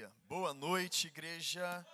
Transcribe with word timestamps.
Aleluia. 0.00 0.12
Boa 0.28 0.54
noite, 0.54 1.08
igreja. 1.08 1.86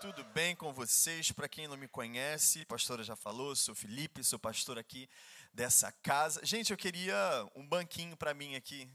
Tudo 0.00 0.22
bem 0.26 0.54
com 0.54 0.72
vocês? 0.72 1.32
Para 1.32 1.48
quem 1.48 1.66
não 1.66 1.76
me 1.76 1.88
conhece, 1.88 2.62
a 2.62 2.66
pastora 2.66 3.02
já 3.02 3.16
falou, 3.16 3.56
sou 3.56 3.74
Felipe, 3.74 4.22
sou 4.22 4.38
pastor 4.38 4.78
aqui 4.78 5.08
dessa 5.52 5.90
casa. 5.90 6.44
Gente, 6.44 6.70
eu 6.70 6.76
queria 6.76 7.16
um 7.56 7.66
banquinho 7.66 8.16
para 8.16 8.32
mim 8.32 8.54
aqui. 8.54 8.88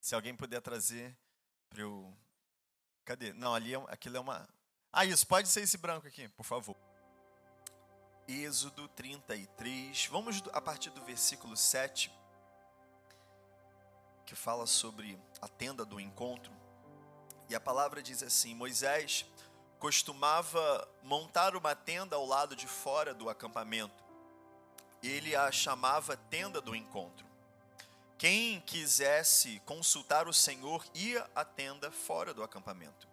Se 0.00 0.14
alguém 0.14 0.36
puder 0.36 0.60
trazer 0.60 1.16
para 1.70 1.80
eu. 1.80 2.14
Cadê? 3.06 3.32
Não, 3.32 3.54
ali 3.54 3.74
é, 3.74 3.82
aquilo 3.88 4.18
é 4.18 4.20
uma. 4.20 4.48
Ah, 4.92 5.06
isso, 5.06 5.26
pode 5.26 5.48
ser 5.48 5.62
esse 5.62 5.78
branco 5.78 6.06
aqui, 6.06 6.28
por 6.28 6.44
favor. 6.44 6.76
Êxodo 8.28 8.86
33. 8.88 10.06
Vamos 10.06 10.42
a 10.52 10.60
partir 10.60 10.90
do 10.90 11.02
versículo 11.04 11.56
7, 11.56 12.12
que 14.26 14.34
fala 14.34 14.66
sobre 14.66 15.18
a 15.40 15.48
tenda 15.48 15.86
do 15.86 15.98
encontro. 15.98 16.63
E 17.54 17.56
a 17.56 17.60
palavra 17.60 18.02
diz 18.02 18.20
assim: 18.20 18.52
Moisés 18.52 19.24
costumava 19.78 20.88
montar 21.04 21.54
uma 21.54 21.72
tenda 21.72 22.16
ao 22.16 22.26
lado 22.26 22.56
de 22.56 22.66
fora 22.66 23.14
do 23.14 23.30
acampamento. 23.30 24.02
Ele 25.00 25.36
a 25.36 25.52
chamava 25.52 26.16
tenda 26.16 26.60
do 26.60 26.74
encontro. 26.74 27.24
Quem 28.18 28.60
quisesse 28.62 29.62
consultar 29.64 30.26
o 30.26 30.32
Senhor 30.32 30.84
ia 30.96 31.30
à 31.32 31.44
tenda 31.44 31.92
fora 31.92 32.34
do 32.34 32.42
acampamento. 32.42 33.06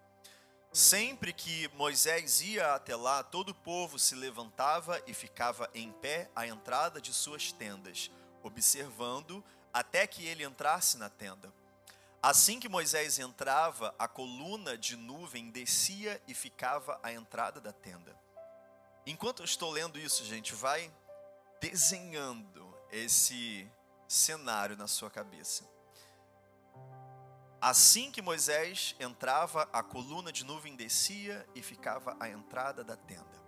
Sempre 0.73 1.34
que 1.34 1.67
Moisés 1.76 2.41
ia 2.41 2.73
até 2.73 2.95
lá, 2.95 3.21
todo 3.21 3.49
o 3.49 3.55
povo 3.55 3.99
se 3.99 4.15
levantava 4.15 4.99
e 5.05 5.13
ficava 5.13 5.70
em 5.76 5.91
pé 5.91 6.31
à 6.35 6.48
entrada 6.48 6.99
de 6.99 7.13
suas 7.13 7.51
tendas, 7.51 8.09
observando 8.41 9.43
até 9.71 10.07
que 10.07 10.26
ele 10.26 10.43
entrasse 10.43 10.98
na 10.98 11.12
tenda. 11.12 11.60
Assim 12.23 12.59
que 12.59 12.70
Moisés 12.70 13.17
entrava, 13.17 13.95
a 13.98 14.07
coluna 14.07 14.77
de 14.77 14.95
nuvem 14.95 15.49
descia 15.49 16.21
e 16.27 16.35
ficava 16.35 16.99
à 17.02 17.12
entrada 17.12 17.59
da 17.59 17.73
tenda. 17.73 18.15
Enquanto 19.07 19.41
eu 19.41 19.45
estou 19.45 19.71
lendo 19.71 19.98
isso, 19.98 20.23
gente, 20.23 20.54
vai 20.54 20.93
desenhando 21.60 22.77
esse 22.91 23.68
cenário 24.07 24.77
na 24.77 24.87
sua 24.87 25.10
cabeça. 25.10 25.68
Assim 27.60 28.12
que 28.12 28.21
Moisés 28.21 28.95
entrava, 28.99 29.67
a 29.73 29.82
coluna 29.82 30.32
de 30.32 30.45
nuvem 30.45 30.76
descia 30.76 31.48
e 31.55 31.63
ficava 31.63 32.15
à 32.20 32.29
entrada 32.29 32.84
da 32.84 32.95
tenda. 32.95 33.41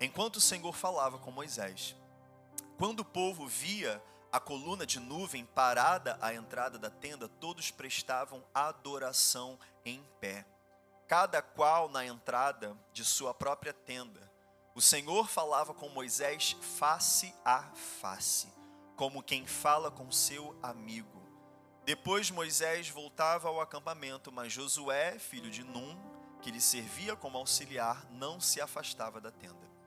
Enquanto 0.00 0.36
o 0.36 0.40
Senhor 0.40 0.72
falava 0.74 1.18
com 1.18 1.30
Moisés, 1.30 1.94
quando 2.78 3.00
o 3.00 3.04
povo 3.04 3.46
via 3.46 4.02
a 4.30 4.38
coluna 4.38 4.86
de 4.86 5.00
nuvem 5.00 5.44
parada 5.44 6.18
à 6.20 6.34
entrada 6.34 6.78
da 6.78 6.90
tenda, 6.90 7.28
todos 7.28 7.70
prestavam 7.70 8.44
adoração 8.54 9.58
em 9.84 10.02
pé, 10.20 10.46
cada 11.06 11.40
qual 11.40 11.88
na 11.88 12.04
entrada 12.04 12.76
de 12.92 13.04
sua 13.04 13.32
própria 13.32 13.72
tenda. 13.72 14.30
O 14.74 14.82
Senhor 14.82 15.28
falava 15.28 15.72
com 15.74 15.88
Moisés 15.88 16.56
face 16.60 17.34
a 17.44 17.62
face, 18.00 18.52
como 18.96 19.22
quem 19.22 19.46
fala 19.46 19.90
com 19.90 20.12
seu 20.12 20.58
amigo. 20.62 21.18
Depois 21.84 22.30
Moisés 22.30 22.90
voltava 22.90 23.48
ao 23.48 23.60
acampamento, 23.60 24.30
mas 24.30 24.52
Josué, 24.52 25.18
filho 25.18 25.50
de 25.50 25.64
Num, 25.64 25.98
que 26.42 26.50
lhe 26.50 26.60
servia 26.60 27.16
como 27.16 27.38
auxiliar, 27.38 28.06
não 28.10 28.38
se 28.38 28.60
afastava 28.60 29.20
da 29.20 29.32
tenda. 29.32 29.77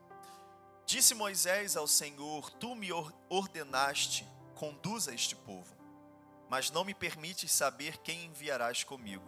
Disse 0.92 1.14
Moisés 1.14 1.74
ao 1.74 1.88
Senhor: 1.88 2.50
Tu 2.50 2.74
me 2.74 2.90
ordenaste, 3.30 4.28
conduza 4.54 5.14
este 5.14 5.34
povo, 5.34 5.74
mas 6.50 6.70
não 6.70 6.84
me 6.84 6.92
permites 6.92 7.50
saber 7.50 7.96
quem 8.02 8.26
enviarás 8.26 8.84
comigo. 8.84 9.24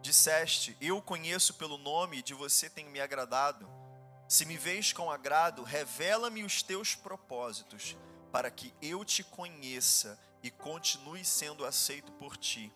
Disseste: 0.00 0.74
Eu 0.80 1.02
conheço 1.02 1.52
pelo 1.52 1.76
nome 1.76 2.22
de 2.22 2.32
você 2.32 2.70
tenho 2.70 2.90
me 2.90 3.02
agradado. 3.02 3.68
Se 4.26 4.46
me 4.46 4.56
vês 4.56 4.90
com 4.90 5.10
agrado, 5.10 5.62
revela-me 5.62 6.42
os 6.42 6.62
teus 6.62 6.94
propósitos, 6.94 7.94
para 8.32 8.50
que 8.50 8.72
eu 8.80 9.04
te 9.04 9.22
conheça 9.22 10.18
e 10.42 10.50
continue 10.50 11.22
sendo 11.22 11.66
aceito 11.66 12.10
por 12.12 12.34
ti. 12.34 12.72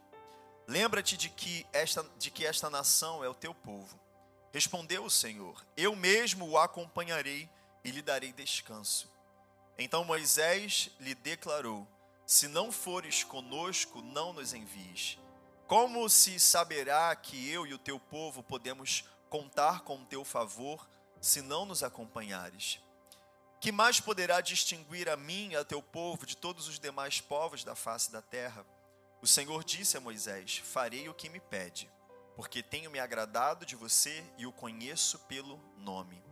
Lembra-te 0.68 1.16
de 1.16 1.30
que 1.30 1.66
esta 1.72 2.04
de 2.18 2.30
que 2.30 2.44
esta 2.44 2.68
nação 2.68 3.24
é 3.24 3.28
o 3.30 3.34
teu 3.34 3.54
povo. 3.54 3.98
Respondeu 4.52 5.02
o 5.02 5.10
Senhor: 5.10 5.64
Eu 5.74 5.96
mesmo 5.96 6.46
o 6.46 6.58
acompanharei 6.58 7.48
e 7.84 7.90
lhe 7.90 8.02
darei 8.02 8.32
descanso. 8.32 9.10
Então 9.78 10.04
Moisés 10.04 10.90
lhe 11.00 11.14
declarou: 11.14 11.86
Se 12.26 12.48
não 12.48 12.70
fores 12.70 13.24
conosco, 13.24 14.00
não 14.02 14.32
nos 14.32 14.52
envies. 14.52 15.18
Como 15.66 16.08
se 16.08 16.38
saberá 16.38 17.14
que 17.16 17.48
eu 17.48 17.66
e 17.66 17.72
o 17.72 17.78
teu 17.78 17.98
povo 17.98 18.42
podemos 18.42 19.04
contar 19.30 19.80
com 19.80 19.96
o 19.96 20.04
teu 20.04 20.24
favor, 20.24 20.86
se 21.20 21.40
não 21.40 21.64
nos 21.64 21.82
acompanhares? 21.82 22.80
Que 23.58 23.72
mais 23.72 24.00
poderá 24.00 24.40
distinguir 24.40 25.08
a 25.08 25.16
mim 25.16 25.50
e 25.52 25.56
a 25.56 25.64
teu 25.64 25.82
povo 25.82 26.26
de 26.26 26.36
todos 26.36 26.68
os 26.68 26.78
demais 26.78 27.20
povos 27.20 27.64
da 27.64 27.74
face 27.74 28.10
da 28.10 28.20
terra? 28.20 28.66
O 29.22 29.26
Senhor 29.26 29.62
disse 29.64 29.96
a 29.96 30.00
Moisés: 30.00 30.58
Farei 30.58 31.08
o 31.08 31.14
que 31.14 31.30
me 31.30 31.40
pede, 31.40 31.88
porque 32.34 32.62
tenho 32.62 32.90
me 32.90 32.98
agradado 32.98 33.64
de 33.64 33.76
você 33.76 34.22
e 34.36 34.46
o 34.46 34.52
conheço 34.52 35.18
pelo 35.20 35.58
nome. 35.78 36.22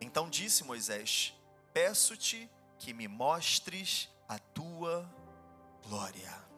Então 0.00 0.28
disse 0.28 0.64
Moisés: 0.64 1.34
Peço-te 1.72 2.48
que 2.78 2.92
me 2.92 3.08
mostres 3.08 4.08
a 4.28 4.38
tua 4.38 5.08
glória. 5.82 6.48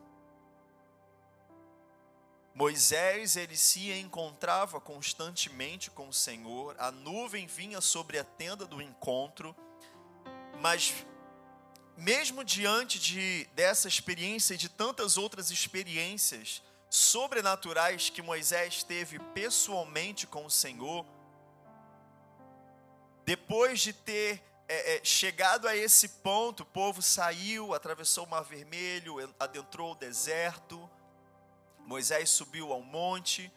Moisés 2.55 3.37
ele 3.37 3.57
se 3.57 3.91
encontrava 3.93 4.81
constantemente 4.81 5.91
com 5.91 6.09
o 6.09 6.13
Senhor, 6.13 6.77
a 6.79 6.91
nuvem 6.91 7.47
vinha 7.47 7.81
sobre 7.81 8.19
a 8.19 8.25
tenda 8.25 8.67
do 8.67 8.83
encontro, 8.83 9.57
mas 10.61 10.93
mesmo 11.97 12.43
diante 12.43 12.99
de 12.99 13.49
dessa 13.55 13.87
experiência 13.87 14.55
e 14.55 14.59
de 14.59 14.69
tantas 14.69 15.17
outras 15.17 15.51
experiências 15.51 16.63
sobrenaturais 16.91 18.11
que 18.11 18.21
Moisés 18.21 18.83
teve 18.83 19.19
pessoalmente 19.33 20.27
com 20.27 20.45
o 20.45 20.51
Senhor, 20.51 21.07
depois 23.31 23.79
de 23.79 23.93
ter 23.93 24.43
é, 24.67 24.97
é, 24.97 25.05
chegado 25.05 25.69
a 25.69 25.77
esse 25.77 26.09
ponto, 26.09 26.65
o 26.65 26.67
povo 26.67 27.01
saiu, 27.01 27.73
atravessou 27.73 28.25
o 28.25 28.29
Mar 28.29 28.43
Vermelho, 28.43 29.19
adentrou 29.39 29.93
o 29.93 29.95
deserto. 29.95 30.91
Moisés 31.87 32.29
subiu 32.29 32.73
ao 32.73 32.83
monte 32.83 33.49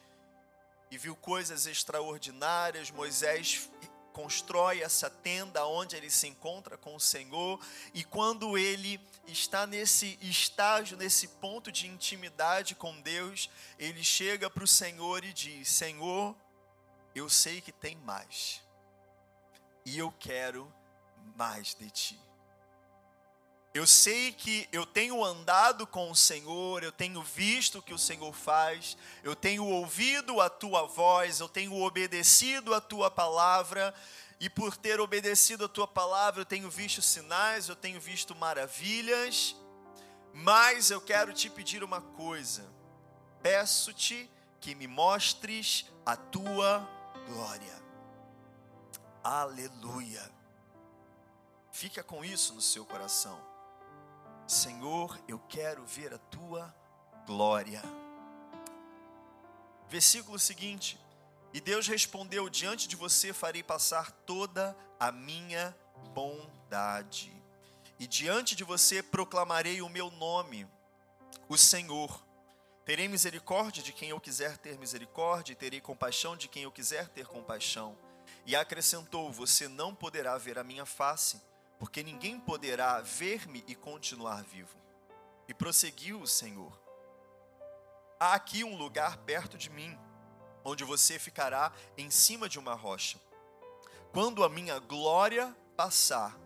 e 0.91 0.97
viu 0.99 1.15
coisas 1.15 1.65
extraordinárias. 1.65 2.91
Moisés 2.91 3.67
constrói 4.11 4.83
essa 4.83 5.09
tenda 5.09 5.65
onde 5.65 5.95
ele 5.95 6.11
se 6.11 6.27
encontra 6.27 6.77
com 6.77 6.95
o 6.95 6.99
Senhor, 6.99 7.59
e 7.95 8.03
quando 8.03 8.55
ele 8.55 9.01
está 9.25 9.65
nesse 9.65 10.19
estágio, 10.21 10.95
nesse 10.97 11.27
ponto 11.27 11.71
de 11.71 11.87
intimidade 11.87 12.75
com 12.75 13.01
Deus, 13.01 13.49
ele 13.79 14.03
chega 14.03 14.51
para 14.51 14.65
o 14.65 14.67
Senhor 14.67 15.25
e 15.25 15.33
diz: 15.33 15.67
Senhor, 15.67 16.35
eu 17.15 17.27
sei 17.27 17.59
que 17.59 17.71
tem 17.71 17.95
mais 17.95 18.62
e 19.85 19.97
eu 19.97 20.13
quero 20.19 20.71
mais 21.35 21.73
de 21.73 21.89
ti. 21.89 22.19
Eu 23.73 23.87
sei 23.87 24.31
que 24.31 24.69
eu 24.71 24.85
tenho 24.85 25.23
andado 25.23 25.87
com 25.87 26.11
o 26.11 26.15
Senhor, 26.15 26.83
eu 26.83 26.91
tenho 26.91 27.23
visto 27.23 27.79
o 27.79 27.81
que 27.81 27.93
o 27.93 27.97
Senhor 27.97 28.31
faz, 28.31 28.95
eu 29.23 29.35
tenho 29.35 29.65
ouvido 29.65 30.39
a 30.39 30.47
tua 30.47 30.85
voz, 30.85 31.39
eu 31.39 31.49
tenho 31.49 31.81
obedecido 31.81 32.75
a 32.75 32.79
tua 32.79 33.09
palavra, 33.09 33.91
e 34.39 34.47
por 34.47 34.77
ter 34.77 34.99
obedecido 34.99 35.65
a 35.65 35.69
tua 35.69 35.87
palavra, 35.87 36.41
eu 36.41 36.45
tenho 36.45 36.69
visto 36.69 37.01
sinais, 37.01 37.67
eu 37.67 37.75
tenho 37.75 37.99
visto 37.99 38.35
maravilhas, 38.35 39.55
mas 40.33 40.91
eu 40.91 41.01
quero 41.01 41.33
te 41.33 41.49
pedir 41.49 41.83
uma 41.83 42.01
coisa: 42.01 42.69
peço-te 43.41 44.29
que 44.59 44.75
me 44.75 44.85
mostres 44.85 45.85
a 46.05 46.15
tua 46.15 46.87
glória. 47.27 47.82
Aleluia. 49.23 50.29
Fica 51.71 52.03
com 52.03 52.25
isso 52.25 52.53
no 52.53 52.61
seu 52.61 52.85
coração. 52.85 53.39
Senhor, 54.45 55.17
eu 55.29 55.39
quero 55.47 55.85
ver 55.85 56.13
a 56.13 56.17
tua 56.17 56.75
glória. 57.25 57.81
Versículo 59.87 60.37
seguinte: 60.37 60.99
E 61.53 61.61
Deus 61.61 61.87
respondeu: 61.87 62.49
Diante 62.49 62.85
de 62.85 62.97
você 62.97 63.31
farei 63.31 63.63
passar 63.63 64.11
toda 64.11 64.75
a 64.99 65.09
minha 65.09 65.73
bondade, 66.13 67.31
e 67.97 68.05
diante 68.05 68.57
de 68.57 68.65
você 68.65 69.01
proclamarei 69.01 69.81
o 69.81 69.87
meu 69.87 70.11
nome, 70.11 70.67
o 71.47 71.57
Senhor. 71.57 72.21
Terei 72.83 73.07
misericórdia 73.07 73.81
de 73.81 73.93
quem 73.93 74.09
eu 74.09 74.19
quiser 74.19 74.57
ter 74.57 74.77
misericórdia, 74.77 75.53
e 75.53 75.55
terei 75.55 75.79
compaixão 75.79 76.35
de 76.35 76.49
quem 76.49 76.63
eu 76.63 76.71
quiser 76.71 77.07
ter 77.07 77.25
compaixão. 77.25 77.97
E 78.45 78.55
acrescentou: 78.55 79.31
Você 79.31 79.67
não 79.67 79.93
poderá 79.93 80.37
ver 80.37 80.59
a 80.59 80.63
minha 80.63 80.85
face, 80.85 81.41
porque 81.79 82.03
ninguém 82.03 82.39
poderá 82.39 83.01
ver-me 83.01 83.63
e 83.67 83.75
continuar 83.75 84.43
vivo. 84.43 84.77
E 85.47 85.53
prosseguiu 85.53 86.21
o 86.21 86.27
Senhor: 86.27 86.77
Há 88.19 88.33
aqui 88.33 88.63
um 88.63 88.77
lugar 88.77 89.17
perto 89.17 89.57
de 89.57 89.69
mim, 89.69 89.97
onde 90.63 90.83
você 90.83 91.19
ficará 91.19 91.71
em 91.97 92.09
cima 92.09 92.47
de 92.47 92.59
uma 92.59 92.73
rocha. 92.73 93.19
Quando 94.11 94.43
a 94.43 94.49
minha 94.49 94.79
glória 94.79 95.55
passar, 95.75 96.37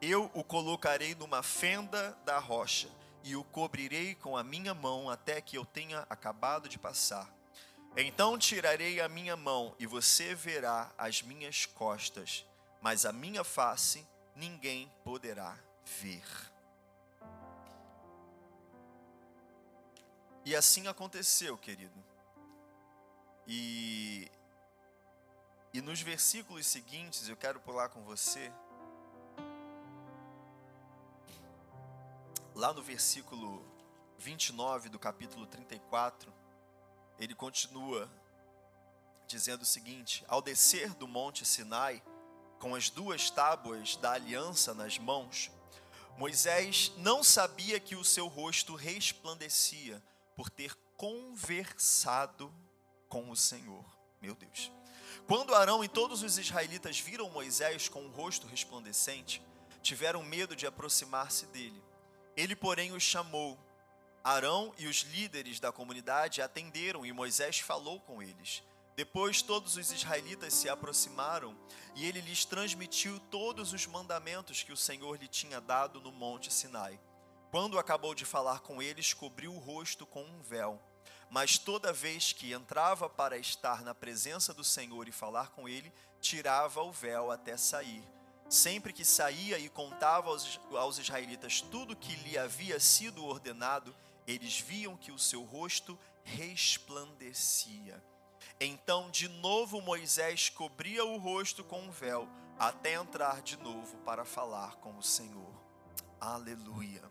eu 0.00 0.30
o 0.34 0.44
colocarei 0.44 1.14
numa 1.14 1.42
fenda 1.42 2.16
da 2.24 2.38
rocha 2.38 2.88
e 3.24 3.34
o 3.34 3.42
cobrirei 3.42 4.14
com 4.14 4.36
a 4.36 4.44
minha 4.44 4.74
mão 4.74 5.08
até 5.08 5.40
que 5.40 5.56
eu 5.56 5.64
tenha 5.64 6.06
acabado 6.10 6.68
de 6.68 6.78
passar. 6.78 7.33
Então 7.96 8.36
tirarei 8.36 9.00
a 9.00 9.08
minha 9.08 9.36
mão 9.36 9.74
e 9.78 9.86
você 9.86 10.34
verá 10.34 10.92
as 10.98 11.22
minhas 11.22 11.64
costas, 11.64 12.44
mas 12.80 13.06
a 13.06 13.12
minha 13.12 13.44
face 13.44 14.04
ninguém 14.34 14.92
poderá 15.04 15.56
ver. 16.00 16.24
E 20.44 20.56
assim 20.56 20.88
aconteceu, 20.88 21.56
querido. 21.56 22.04
E, 23.46 24.28
e 25.72 25.80
nos 25.80 26.00
versículos 26.00 26.66
seguintes, 26.66 27.28
eu 27.28 27.36
quero 27.36 27.60
pular 27.60 27.88
com 27.90 28.02
você. 28.02 28.52
Lá 32.54 32.72
no 32.72 32.82
versículo 32.82 33.64
29 34.18 34.88
do 34.88 34.98
capítulo 34.98 35.46
34, 35.46 36.32
ele 37.18 37.34
continua 37.34 38.10
dizendo 39.26 39.62
o 39.62 39.66
seguinte: 39.66 40.24
Ao 40.28 40.42
descer 40.42 40.94
do 40.94 41.08
monte 41.08 41.44
Sinai, 41.44 42.02
com 42.58 42.74
as 42.74 42.90
duas 42.90 43.30
tábuas 43.30 43.96
da 43.96 44.12
aliança 44.12 44.74
nas 44.74 44.98
mãos, 44.98 45.50
Moisés 46.16 46.92
não 46.96 47.24
sabia 47.24 47.80
que 47.80 47.96
o 47.96 48.04
seu 48.04 48.26
rosto 48.28 48.74
resplandecia 48.74 50.02
por 50.36 50.48
ter 50.48 50.74
conversado 50.96 52.52
com 53.08 53.30
o 53.30 53.36
Senhor. 53.36 53.84
Meu 54.20 54.34
Deus. 54.34 54.70
Quando 55.26 55.54
Arão 55.54 55.82
e 55.82 55.88
todos 55.88 56.22
os 56.22 56.38
israelitas 56.38 56.98
viram 56.98 57.30
Moisés 57.30 57.88
com 57.88 58.04
o 58.04 58.10
rosto 58.10 58.46
resplandecente, 58.46 59.42
tiveram 59.82 60.22
medo 60.22 60.54
de 60.54 60.66
aproximar-se 60.66 61.46
dele. 61.46 61.82
Ele, 62.36 62.54
porém, 62.54 62.92
os 62.92 63.02
chamou. 63.02 63.58
Arão 64.24 64.74
e 64.78 64.86
os 64.86 65.02
líderes 65.02 65.60
da 65.60 65.70
comunidade 65.70 66.40
atenderam 66.40 67.04
e 67.04 67.12
Moisés 67.12 67.60
falou 67.60 68.00
com 68.00 68.22
eles. 68.22 68.62
Depois 68.96 69.42
todos 69.42 69.76
os 69.76 69.92
israelitas 69.92 70.54
se 70.54 70.68
aproximaram 70.68 71.54
e 71.94 72.06
ele 72.06 72.20
lhes 72.20 72.44
transmitiu 72.44 73.20
todos 73.30 73.72
os 73.72 73.86
mandamentos 73.86 74.62
que 74.62 74.72
o 74.72 74.76
Senhor 74.76 75.20
lhe 75.20 75.28
tinha 75.28 75.60
dado 75.60 76.00
no 76.00 76.10
monte 76.10 76.52
Sinai. 76.52 76.98
Quando 77.50 77.78
acabou 77.78 78.14
de 78.14 78.24
falar 78.24 78.60
com 78.60 78.80
eles, 78.80 79.12
cobriu 79.12 79.54
o 79.54 79.58
rosto 79.58 80.06
com 80.06 80.24
um 80.24 80.42
véu 80.42 80.80
mas 81.34 81.58
toda 81.58 81.92
vez 81.92 82.32
que 82.32 82.52
entrava 82.52 83.10
para 83.10 83.36
estar 83.36 83.82
na 83.82 83.92
presença 83.92 84.54
do 84.54 84.62
Senhor 84.62 85.08
e 85.08 85.10
falar 85.10 85.50
com 85.50 85.68
ele, 85.68 85.92
tirava 86.20 86.80
o 86.80 86.92
véu 86.92 87.28
até 87.30 87.56
sair. 87.56 88.04
Sempre 88.48 88.92
que 88.92 89.04
saía 89.04 89.58
e 89.58 89.68
contava 89.68 90.28
aos, 90.28 90.98
israelitas 90.98 91.60
tudo 91.60 91.96
que 91.96 92.14
lhe 92.14 92.38
havia 92.38 92.78
sido 92.78 93.24
ordenado, 93.24 93.92
eles 94.26 94.58
viam 94.60 94.96
que 94.96 95.12
o 95.12 95.18
seu 95.18 95.42
rosto 95.42 95.98
resplandecia. 96.22 98.02
Então, 98.60 99.10
de 99.10 99.28
novo, 99.28 99.80
Moisés 99.80 100.48
cobria 100.48 101.04
o 101.04 101.18
rosto 101.18 101.64
com 101.64 101.80
um 101.82 101.90
véu, 101.90 102.28
até 102.58 102.94
entrar 102.94 103.42
de 103.42 103.56
novo 103.58 103.96
para 103.98 104.24
falar 104.24 104.76
com 104.76 104.96
o 104.96 105.02
Senhor. 105.02 105.52
Aleluia. 106.20 107.02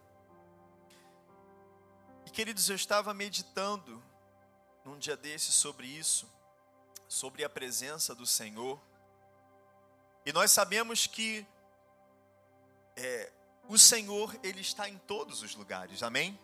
E 2.25 2.30
queridos, 2.30 2.69
eu 2.69 2.75
estava 2.75 3.13
meditando 3.13 4.01
num 4.83 4.98
dia 4.98 5.16
desse 5.16 5.51
sobre 5.51 5.86
isso, 5.88 6.27
sobre 7.07 7.44
a 7.44 7.50
presença 7.50 8.16
do 8.16 8.25
Senhor. 8.25 8.80
E 10.25 10.33
nós 10.33 10.51
sabemos 10.51 11.06
que 11.06 11.45
é, 12.95 13.31
o 13.68 13.77
Senhor, 13.77 14.36
Ele 14.44 14.62
está 14.62 14.89
em 14.89 14.98
todos 14.98 15.42
os 15.42 15.56
lugares, 15.56 16.01
amém? 16.01 16.39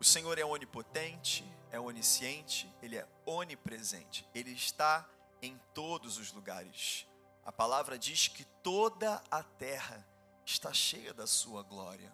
O 0.00 0.04
Senhor 0.04 0.38
é 0.38 0.44
onipotente, 0.44 1.44
é 1.70 1.78
onisciente, 1.78 2.72
Ele 2.82 2.96
é 2.96 3.06
onipresente, 3.24 4.28
Ele 4.34 4.50
está 4.50 5.08
em 5.40 5.58
todos 5.72 6.18
os 6.18 6.32
lugares. 6.32 7.06
A 7.44 7.52
palavra 7.52 7.98
diz 7.98 8.28
que 8.28 8.44
toda 8.62 9.22
a 9.30 9.42
terra 9.42 10.06
está 10.44 10.72
cheia 10.72 11.12
da 11.12 11.26
Sua 11.26 11.62
glória, 11.62 12.12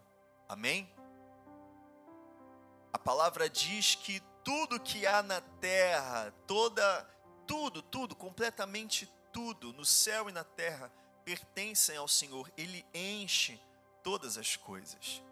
amém? 0.49 0.93
A 2.93 2.99
palavra 2.99 3.49
diz 3.49 3.95
que 3.95 4.21
tudo 4.45 4.81
que 4.81 5.07
há 5.07 5.23
na 5.23 5.41
terra, 5.41 6.33
toda, 6.47 7.09
tudo, 7.47 7.83
tudo, 7.83 8.17
completamente 8.17 9.11
tudo, 9.33 9.73
no 9.73 9.85
céu 9.85 10.29
e 10.29 10.33
na 10.33 10.45
terra, 10.45 10.93
pertencem 11.25 11.97
ao 11.97 12.09
Senhor. 12.09 12.51
Ele 12.57 12.85
enche 12.93 13.61
todas 14.03 14.37
as 14.37 14.57
coisas. 14.57 15.23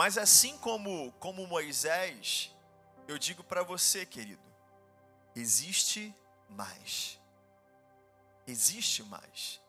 Mas 0.00 0.16
assim 0.16 0.56
como, 0.56 1.12
como 1.20 1.46
Moisés, 1.46 2.50
eu 3.06 3.18
digo 3.18 3.44
para 3.44 3.62
você, 3.62 4.06
querido, 4.06 4.40
existe 5.36 6.16
mais. 6.48 7.20
Existe 8.46 9.02
mais. 9.02 9.60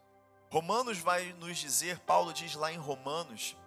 Romanos 0.50 1.00
vai 1.00 1.34
nos 1.34 1.58
dizer, 1.58 2.00
Paulo 2.00 2.32
diz 2.32 2.56
lá 2.56 2.72
em 2.72 2.78
Romanos, 2.78 3.58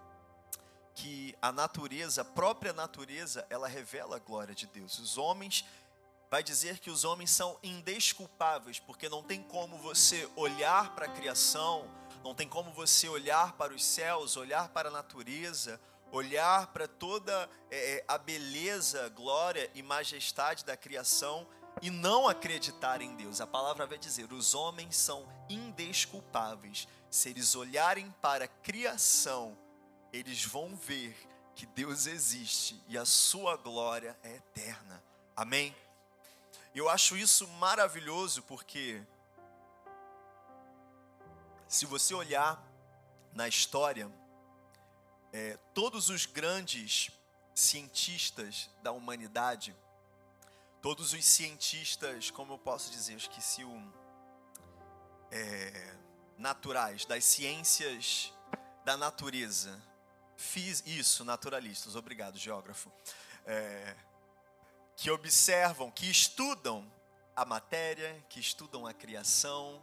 que 0.94 1.36
a 1.42 1.52
natureza, 1.52 2.22
a 2.22 2.24
própria 2.24 2.72
natureza, 2.72 3.46
ela 3.50 3.68
revela 3.68 4.16
a 4.16 4.18
glória 4.18 4.54
de 4.54 4.66
Deus. 4.66 4.98
Os 4.98 5.18
homens, 5.18 5.66
vai 6.30 6.42
dizer 6.42 6.78
que 6.78 6.88
os 6.88 7.04
homens 7.04 7.30
são 7.30 7.58
indesculpáveis, 7.62 8.78
porque 8.78 9.06
não 9.06 9.22
tem 9.22 9.42
como 9.42 9.76
você 9.76 10.26
olhar 10.34 10.94
para 10.94 11.04
a 11.04 11.12
criação, 11.12 11.86
não 12.24 12.34
tem 12.34 12.48
como 12.48 12.72
você 12.72 13.06
olhar 13.06 13.52
para 13.52 13.74
os 13.74 13.84
céus, 13.84 14.38
olhar 14.38 14.70
para 14.70 14.88
a 14.88 14.92
natureza, 14.92 15.78
olhar 16.14 16.68
para 16.68 16.86
toda 16.86 17.48
é, 17.70 17.96
é 17.96 18.04
a 18.06 18.16
beleza, 18.16 19.08
glória 19.10 19.70
e 19.74 19.82
majestade 19.82 20.64
da 20.64 20.76
criação 20.76 21.46
e 21.82 21.90
não 21.90 22.28
acreditar 22.28 23.00
em 23.00 23.14
Deus. 23.16 23.40
A 23.40 23.46
palavra 23.46 23.86
vai 23.86 23.98
dizer: 23.98 24.32
os 24.32 24.54
homens 24.54 24.96
são 24.96 25.26
indesculpáveis 25.48 26.88
se 27.10 27.28
eles 27.30 27.54
olharem 27.54 28.12
para 28.20 28.44
a 28.44 28.48
criação 28.48 29.56
eles 30.12 30.44
vão 30.44 30.76
ver 30.76 31.16
que 31.56 31.66
Deus 31.66 32.06
existe 32.06 32.80
e 32.88 32.96
a 32.96 33.04
sua 33.04 33.56
glória 33.56 34.16
é 34.22 34.36
eterna. 34.36 35.02
Amém? 35.34 35.74
Eu 36.72 36.88
acho 36.88 37.16
isso 37.16 37.48
maravilhoso 37.48 38.42
porque 38.44 39.02
se 41.66 41.84
você 41.84 42.14
olhar 42.14 42.64
na 43.32 43.48
história, 43.48 44.08
é, 45.34 45.58
todos 45.74 46.08
os 46.08 46.24
grandes 46.24 47.10
cientistas 47.54 48.70
da 48.82 48.90
humanidade, 48.90 49.76
todos 50.80 51.12
os 51.12 51.24
cientistas, 51.24 52.30
como 52.30 52.54
eu 52.54 52.58
posso 52.58 52.90
dizer, 52.90 53.14
esqueci 53.16 53.64
o 53.64 53.92
é, 55.30 55.96
naturais, 56.38 57.04
das 57.04 57.24
ciências 57.24 58.32
da 58.84 58.96
natureza, 58.96 59.82
Fiz 60.36 60.82
isso, 60.84 61.24
naturalistas, 61.24 61.94
obrigado, 61.94 62.36
geógrafo. 62.38 62.92
É, 63.46 63.96
que 64.96 65.10
observam, 65.10 65.90
que 65.90 66.10
estudam 66.10 66.90
a 67.36 67.44
matéria, 67.44 68.24
que 68.28 68.40
estudam 68.40 68.86
a 68.86 68.92
criação, 68.92 69.82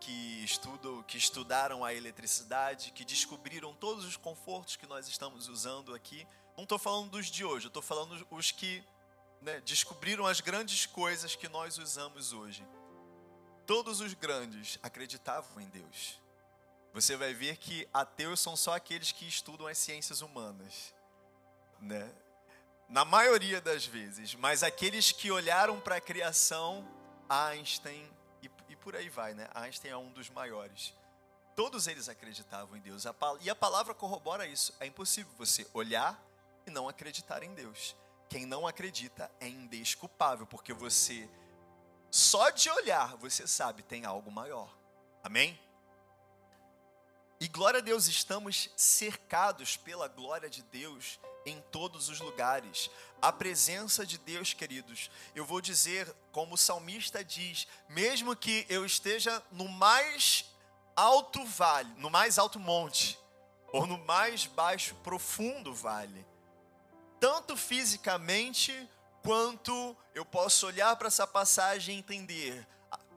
que 0.00 0.44
estudam, 0.44 1.02
que 1.02 1.18
estudaram 1.18 1.84
a 1.84 1.92
eletricidade, 1.92 2.92
que 2.92 3.04
descobriram 3.04 3.74
todos 3.74 4.04
os 4.04 4.16
confortos 4.16 4.76
que 4.76 4.86
nós 4.86 5.08
estamos 5.08 5.48
usando 5.48 5.94
aqui. 5.94 6.26
Não 6.56 6.64
estou 6.64 6.78
falando 6.78 7.10
dos 7.10 7.26
de 7.26 7.44
hoje, 7.44 7.66
estou 7.66 7.82
falando 7.82 8.26
os 8.30 8.50
que 8.50 8.82
né, 9.40 9.60
descobriram 9.60 10.26
as 10.26 10.40
grandes 10.40 10.86
coisas 10.86 11.34
que 11.34 11.48
nós 11.48 11.78
usamos 11.78 12.32
hoje. 12.32 12.66
Todos 13.66 14.00
os 14.00 14.14
grandes 14.14 14.78
acreditavam 14.82 15.60
em 15.60 15.68
Deus 15.68 16.18
você 16.96 17.14
vai 17.14 17.34
ver 17.34 17.58
que 17.58 17.86
ateus 17.92 18.40
são 18.40 18.56
só 18.56 18.74
aqueles 18.74 19.12
que 19.12 19.28
estudam 19.28 19.66
as 19.66 19.76
ciências 19.76 20.22
humanas, 20.22 20.94
né? 21.78 22.10
Na 22.88 23.04
maioria 23.04 23.60
das 23.60 23.84
vezes, 23.84 24.34
mas 24.34 24.62
aqueles 24.62 25.12
que 25.12 25.30
olharam 25.30 25.78
para 25.78 25.96
a 25.96 26.00
criação, 26.00 26.88
Einstein 27.28 28.10
por 28.86 28.94
aí 28.94 29.08
vai, 29.08 29.34
né? 29.34 29.48
Einstein 29.52 29.90
é 29.90 29.96
um 29.96 30.12
dos 30.12 30.30
maiores. 30.30 30.94
Todos 31.56 31.88
eles 31.88 32.08
acreditavam 32.08 32.76
em 32.76 32.80
Deus. 32.80 33.02
E 33.40 33.50
a 33.50 33.54
palavra 33.56 33.92
corrobora 33.92 34.46
isso. 34.46 34.72
É 34.78 34.86
impossível 34.86 35.32
você 35.36 35.66
olhar 35.74 36.16
e 36.64 36.70
não 36.70 36.88
acreditar 36.88 37.42
em 37.42 37.52
Deus. 37.52 37.96
Quem 38.28 38.46
não 38.46 38.64
acredita 38.64 39.28
é 39.40 39.48
indesculpável, 39.48 40.46
porque 40.46 40.72
você, 40.72 41.28
só 42.12 42.48
de 42.50 42.70
olhar, 42.70 43.16
você 43.16 43.44
sabe, 43.44 43.82
tem 43.82 44.04
algo 44.04 44.30
maior. 44.30 44.72
Amém? 45.20 45.58
E 47.38 47.48
glória 47.48 47.80
a 47.80 47.82
Deus, 47.82 48.06
estamos 48.06 48.70
cercados 48.76 49.76
pela 49.76 50.08
glória 50.08 50.48
de 50.48 50.62
Deus 50.62 51.20
em 51.44 51.60
todos 51.70 52.08
os 52.08 52.18
lugares. 52.18 52.90
A 53.20 53.30
presença 53.30 54.06
de 54.06 54.16
Deus, 54.16 54.54
queridos, 54.54 55.10
eu 55.34 55.44
vou 55.44 55.60
dizer, 55.60 56.10
como 56.32 56.54
o 56.54 56.58
salmista 56.58 57.22
diz, 57.22 57.66
mesmo 57.90 58.34
que 58.34 58.64
eu 58.70 58.86
esteja 58.86 59.42
no 59.52 59.68
mais 59.68 60.46
alto 60.96 61.44
vale, 61.44 61.92
no 61.98 62.08
mais 62.08 62.38
alto 62.38 62.58
monte, 62.58 63.18
ou 63.70 63.86
no 63.86 63.98
mais 63.98 64.46
baixo, 64.46 64.94
profundo 65.04 65.74
vale, 65.74 66.26
tanto 67.20 67.54
fisicamente 67.54 68.72
quanto 69.22 69.94
eu 70.14 70.24
posso 70.24 70.66
olhar 70.66 70.96
para 70.96 71.08
essa 71.08 71.26
passagem 71.26 71.96
e 71.96 71.98
entender 71.98 72.66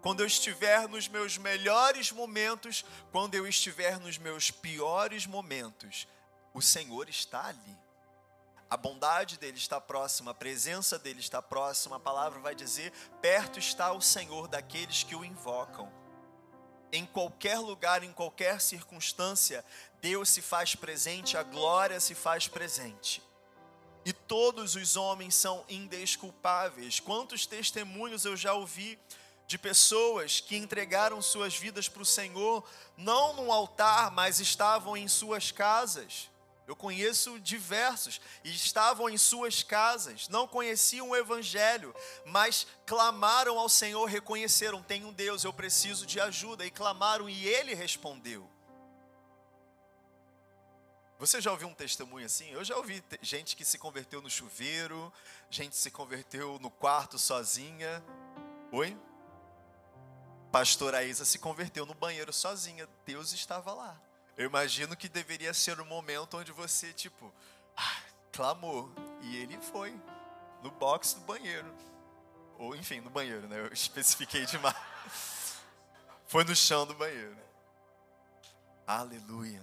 quando 0.01 0.21
eu 0.21 0.25
estiver 0.25 0.87
nos 0.87 1.07
meus 1.07 1.37
melhores 1.37 2.11
momentos, 2.11 2.85
quando 3.11 3.35
eu 3.35 3.45
estiver 3.47 3.99
nos 3.99 4.17
meus 4.17 4.49
piores 4.49 5.25
momentos, 5.25 6.07
o 6.53 6.61
Senhor 6.61 7.09
está 7.09 7.47
ali. 7.47 7.77
A 8.69 8.77
bondade 8.77 9.37
dele 9.37 9.57
está 9.57 9.81
próxima, 9.81 10.31
a 10.31 10.33
presença 10.33 10.99
dele 10.99 11.19
está 11.19 11.41
próxima. 11.41 11.95
A 11.95 11.99
palavra 11.99 12.39
vai 12.39 12.53
dizer: 12.53 12.93
perto 13.21 13.57
está 13.57 13.91
o 13.91 14.01
Senhor 14.01 14.47
daqueles 14.47 15.03
que 15.03 15.15
o 15.15 15.25
invocam. 15.25 15.91
Em 16.91 17.05
qualquer 17.05 17.59
lugar, 17.59 18.03
em 18.03 18.13
qualquer 18.13 18.61
circunstância, 18.61 19.65
Deus 20.01 20.29
se 20.29 20.41
faz 20.41 20.75
presente, 20.75 21.37
a 21.37 21.43
glória 21.43 21.99
se 21.99 22.15
faz 22.15 22.47
presente. 22.47 23.23
E 24.05 24.13
todos 24.13 24.75
os 24.75 24.95
homens 24.95 25.35
são 25.35 25.65
indesculpáveis. 25.67 26.99
Quantos 26.99 27.45
testemunhos 27.45 28.23
eu 28.23 28.35
já 28.37 28.53
ouvi 28.53 28.97
de 29.49 29.57
pessoas 29.57 30.39
que 30.39 30.55
entregaram 30.55 31.19
suas 31.23 31.57
vidas 31.57 31.89
para 31.89 32.03
o 32.03 32.05
Senhor, 32.05 32.63
não 32.95 33.33
no 33.33 33.51
altar, 33.51 34.11
mas 34.11 34.39
estavam 34.39 34.95
em 34.95 35.07
suas 35.07 35.49
casas. 35.51 36.29
Eu 36.67 36.75
conheço 36.75 37.39
diversos 37.39 38.21
e 38.43 38.51
estavam 38.51 39.09
em 39.09 39.17
suas 39.17 39.63
casas, 39.63 40.27
não 40.27 40.47
conheciam 40.47 41.09
o 41.09 41.15
Evangelho, 41.15 41.95
mas 42.27 42.67
clamaram 42.85 43.57
ao 43.57 43.67
Senhor, 43.67 44.05
reconheceram: 44.05 44.83
tem 44.83 45.03
um 45.03 45.11
Deus, 45.11 45.43
eu 45.43 45.51
preciso 45.51 46.05
de 46.05 46.19
ajuda, 46.19 46.63
e 46.63 46.69
clamaram 46.69 47.27
e 47.27 47.47
Ele 47.47 47.73
respondeu. 47.73 48.47
Você 51.17 51.41
já 51.41 51.51
ouviu 51.51 51.69
um 51.69 51.73
testemunho 51.73 52.27
assim? 52.27 52.51
Eu 52.51 52.63
já 52.63 52.77
ouvi 52.77 53.03
gente 53.19 53.55
que 53.55 53.65
se 53.65 53.79
converteu 53.79 54.21
no 54.21 54.29
chuveiro, 54.29 55.11
gente 55.49 55.75
se 55.75 55.89
converteu 55.89 56.59
no 56.59 56.69
quarto 56.69 57.17
sozinha. 57.17 58.03
Oi? 58.71 58.95
Pastora 60.51 61.03
Isa 61.03 61.25
se 61.25 61.37
converteu 61.37 61.85
no 61.85 61.93
banheiro 61.93 62.33
sozinha. 62.33 62.87
Deus 63.05 63.33
estava 63.33 63.73
lá. 63.73 63.99
Eu 64.35 64.45
imagino 64.45 64.95
que 64.95 65.07
deveria 65.07 65.53
ser 65.53 65.79
o 65.79 65.83
um 65.83 65.85
momento 65.85 66.37
onde 66.37 66.51
você, 66.51 66.91
tipo, 66.93 67.31
ah, 67.77 68.01
clamou. 68.31 68.91
E 69.21 69.35
ele 69.37 69.59
foi 69.61 69.93
no 70.63 70.71
box 70.71 71.13
do 71.13 71.21
banheiro. 71.21 71.71
Ou, 72.57 72.75
enfim, 72.75 72.99
no 72.99 73.09
banheiro, 73.09 73.47
né? 73.47 73.59
Eu 73.59 73.67
especifiquei 73.73 74.45
demais. 74.45 74.75
Foi 76.25 76.43
no 76.43 76.55
chão 76.55 76.85
do 76.85 76.95
banheiro. 76.95 77.37
Aleluia. 78.87 79.61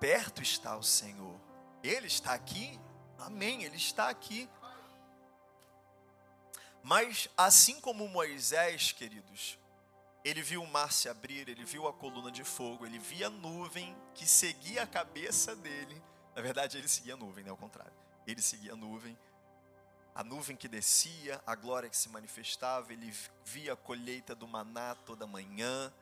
Perto 0.00 0.40
está 0.40 0.76
o 0.76 0.82
Senhor. 0.82 1.38
Ele 1.82 2.06
está 2.06 2.32
aqui. 2.32 2.78
Amém. 3.18 3.64
Ele 3.64 3.76
está 3.76 4.08
aqui. 4.08 4.48
Mas 6.88 7.28
assim 7.36 7.78
como 7.82 8.08
Moisés, 8.08 8.92
queridos, 8.92 9.58
ele 10.24 10.40
viu 10.40 10.62
o 10.62 10.66
mar 10.66 10.90
se 10.90 11.06
abrir, 11.06 11.46
ele 11.46 11.62
viu 11.62 11.86
a 11.86 11.92
coluna 11.92 12.30
de 12.30 12.42
fogo, 12.42 12.86
ele 12.86 12.98
via 12.98 13.26
a 13.26 13.30
nuvem 13.30 13.94
que 14.14 14.26
seguia 14.26 14.84
a 14.84 14.86
cabeça 14.86 15.54
dele. 15.54 16.02
Na 16.34 16.40
verdade, 16.40 16.78
ele 16.78 16.88
seguia 16.88 17.12
a 17.12 17.16
nuvem, 17.18 17.44
não 17.44 17.50
é 17.50 17.52
o 17.52 17.58
contrário. 17.58 17.92
Ele 18.26 18.40
seguia 18.40 18.72
a 18.72 18.76
nuvem, 18.76 19.18
a 20.14 20.24
nuvem 20.24 20.56
que 20.56 20.66
descia, 20.66 21.38
a 21.46 21.54
glória 21.54 21.90
que 21.90 21.96
se 21.96 22.08
manifestava, 22.08 22.90
ele 22.90 23.14
via 23.44 23.74
a 23.74 23.76
colheita 23.76 24.34
do 24.34 24.48
maná 24.48 24.94
toda 24.94 25.26
manhã. 25.26 25.92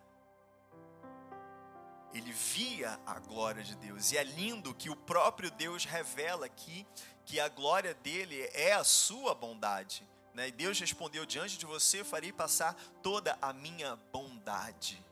Ele 2.14 2.30
via 2.30 2.96
a 3.04 3.18
glória 3.18 3.64
de 3.64 3.74
Deus. 3.74 4.12
E 4.12 4.18
é 4.18 4.22
lindo 4.22 4.72
que 4.72 4.88
o 4.88 4.94
próprio 4.94 5.50
Deus 5.50 5.84
revela 5.84 6.46
aqui 6.46 6.86
que 7.24 7.40
a 7.40 7.48
glória 7.48 7.92
dele 7.92 8.40
é 8.54 8.72
a 8.72 8.84
sua 8.84 9.34
bondade. 9.34 10.08
Né? 10.36 10.48
E 10.48 10.52
Deus 10.52 10.78
respondeu: 10.78 11.24
Diante 11.24 11.56
de 11.56 11.64
você 11.64 12.04
farei 12.04 12.30
passar 12.30 12.76
toda 13.02 13.36
a 13.40 13.54
minha 13.54 13.96
bondade. 14.12 15.02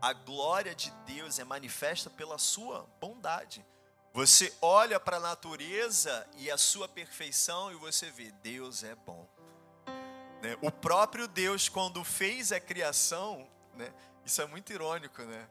A 0.00 0.14
glória 0.14 0.74
de 0.74 0.90
Deus 1.04 1.38
é 1.38 1.44
manifesta 1.44 2.08
pela 2.08 2.38
sua 2.38 2.88
bondade. 2.98 3.64
Você 4.14 4.52
olha 4.62 4.98
para 4.98 5.18
a 5.18 5.20
natureza 5.20 6.26
e 6.38 6.50
a 6.50 6.56
sua 6.56 6.88
perfeição 6.88 7.70
e 7.70 7.74
você 7.76 8.10
vê: 8.10 8.32
Deus 8.42 8.82
é 8.82 8.94
bom. 8.94 9.28
Né? 10.42 10.56
O 10.62 10.72
próprio 10.72 11.28
Deus, 11.28 11.68
quando 11.68 12.02
fez 12.02 12.50
a 12.50 12.58
criação, 12.58 13.46
né? 13.74 13.92
isso 14.24 14.40
é 14.40 14.46
muito 14.46 14.72
irônico, 14.72 15.22
né? 15.22 15.46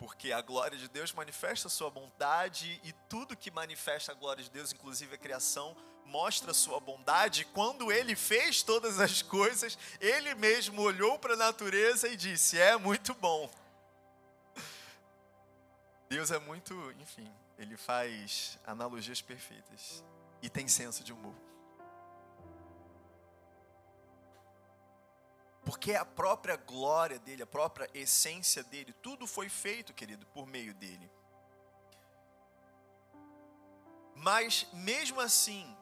Porque 0.00 0.32
a 0.32 0.40
glória 0.40 0.78
de 0.78 0.88
Deus 0.88 1.12
manifesta 1.12 1.68
a 1.68 1.70
sua 1.70 1.90
bondade 1.90 2.80
e 2.82 2.92
tudo 3.06 3.36
que 3.36 3.50
manifesta 3.50 4.12
a 4.12 4.14
glória 4.14 4.42
de 4.42 4.48
Deus, 4.48 4.72
inclusive 4.72 5.14
a 5.14 5.18
criação, 5.18 5.76
mostra 6.06 6.52
a 6.52 6.54
sua 6.54 6.80
bondade. 6.80 7.44
Quando 7.44 7.92
ele 7.92 8.16
fez 8.16 8.62
todas 8.62 8.98
as 8.98 9.20
coisas, 9.20 9.76
ele 10.00 10.34
mesmo 10.36 10.80
olhou 10.80 11.18
para 11.18 11.34
a 11.34 11.36
natureza 11.36 12.08
e 12.08 12.16
disse: 12.16 12.58
É 12.58 12.78
muito 12.78 13.12
bom. 13.12 13.50
Deus 16.08 16.30
é 16.30 16.38
muito, 16.38 16.74
enfim, 16.98 17.30
ele 17.58 17.76
faz 17.76 18.58
analogias 18.66 19.20
perfeitas 19.20 20.02
e 20.40 20.48
tem 20.48 20.66
senso 20.66 21.04
de 21.04 21.12
humor. 21.12 21.34
Porque 25.64 25.94
a 25.94 26.04
própria 26.04 26.56
glória 26.56 27.18
dele, 27.18 27.42
a 27.42 27.46
própria 27.46 27.88
essência 27.94 28.62
dele, 28.62 28.92
tudo 28.94 29.26
foi 29.26 29.48
feito, 29.48 29.92
querido, 29.92 30.26
por 30.26 30.46
meio 30.46 30.74
dele. 30.74 31.10
Mas 34.14 34.66
mesmo 34.72 35.20
assim, 35.20 35.76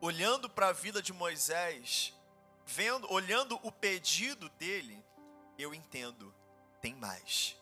olhando 0.00 0.48
para 0.48 0.68
a 0.68 0.72
vida 0.72 1.02
de 1.02 1.12
Moisés, 1.12 2.14
vendo, 2.66 3.12
olhando 3.12 3.58
o 3.62 3.70
pedido 3.70 4.48
dele, 4.50 5.04
eu 5.58 5.74
entendo, 5.74 6.34
tem 6.80 6.94
mais. 6.94 7.59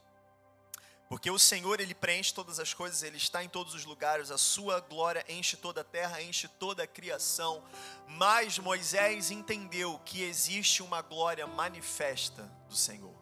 Porque 1.08 1.30
o 1.30 1.38
Senhor, 1.38 1.80
ele 1.80 1.94
preenche 1.94 2.34
todas 2.34 2.60
as 2.60 2.74
coisas, 2.74 3.02
ele 3.02 3.16
está 3.16 3.42
em 3.42 3.48
todos 3.48 3.74
os 3.74 3.84
lugares, 3.86 4.30
a 4.30 4.36
sua 4.36 4.78
glória 4.80 5.24
enche 5.26 5.56
toda 5.56 5.80
a 5.80 5.84
terra, 5.84 6.20
enche 6.22 6.46
toda 6.46 6.82
a 6.82 6.86
criação. 6.86 7.64
Mas 8.06 8.58
Moisés 8.58 9.30
entendeu 9.30 9.98
que 10.04 10.22
existe 10.22 10.82
uma 10.82 11.00
glória 11.00 11.46
manifesta 11.46 12.42
do 12.68 12.76
Senhor. 12.76 13.16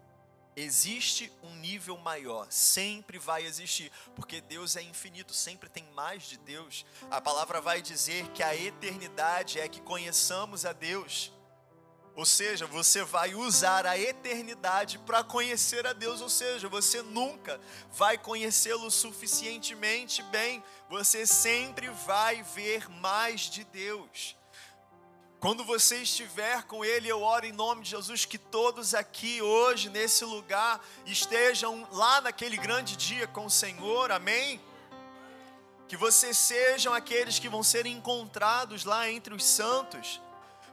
Existe 0.56 1.30
um 1.42 1.54
nível 1.56 1.98
maior, 1.98 2.50
sempre 2.50 3.18
vai 3.18 3.44
existir, 3.44 3.92
porque 4.16 4.40
Deus 4.40 4.74
é 4.74 4.82
infinito, 4.82 5.34
sempre 5.34 5.68
tem 5.68 5.84
mais 5.92 6.24
de 6.24 6.38
Deus. 6.38 6.84
A 7.10 7.20
palavra 7.20 7.60
vai 7.60 7.82
dizer 7.82 8.26
que 8.30 8.42
a 8.42 8.56
eternidade 8.56 9.60
é 9.60 9.68
que 9.68 9.82
conheçamos 9.82 10.64
a 10.64 10.72
Deus. 10.72 11.30
Ou 12.16 12.24
seja, 12.24 12.66
você 12.66 13.04
vai 13.04 13.34
usar 13.34 13.84
a 13.84 13.98
eternidade 13.98 14.98
para 15.00 15.22
conhecer 15.22 15.86
a 15.86 15.92
Deus, 15.92 16.22
ou 16.22 16.30
seja, 16.30 16.66
você 16.66 17.02
nunca 17.02 17.60
vai 17.92 18.16
conhecê-lo 18.16 18.90
suficientemente 18.90 20.22
bem, 20.22 20.64
você 20.88 21.26
sempre 21.26 21.90
vai 21.90 22.42
ver 22.42 22.88
mais 22.88 23.42
de 23.42 23.64
Deus. 23.64 24.34
Quando 25.38 25.62
você 25.62 25.98
estiver 25.98 26.62
com 26.62 26.82
Ele, 26.82 27.06
eu 27.06 27.20
oro 27.20 27.44
em 27.44 27.52
nome 27.52 27.82
de 27.82 27.90
Jesus 27.90 28.24
que 28.24 28.38
todos 28.38 28.94
aqui 28.94 29.42
hoje, 29.42 29.90
nesse 29.90 30.24
lugar, 30.24 30.82
estejam 31.04 31.86
lá 31.92 32.22
naquele 32.22 32.56
grande 32.56 32.96
dia 32.96 33.26
com 33.26 33.44
o 33.44 33.50
Senhor, 33.50 34.10
amém? 34.10 34.58
Que 35.86 35.98
vocês 35.98 36.38
sejam 36.38 36.94
aqueles 36.94 37.38
que 37.38 37.50
vão 37.50 37.62
ser 37.62 37.84
encontrados 37.84 38.86
lá 38.86 39.10
entre 39.10 39.34
os 39.34 39.44
santos 39.44 40.18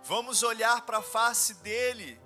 Vamos 0.06 0.44
olhar 0.44 0.82
para 0.82 0.98
a 0.98 1.04
face 1.04 1.54
dele 1.56 2.20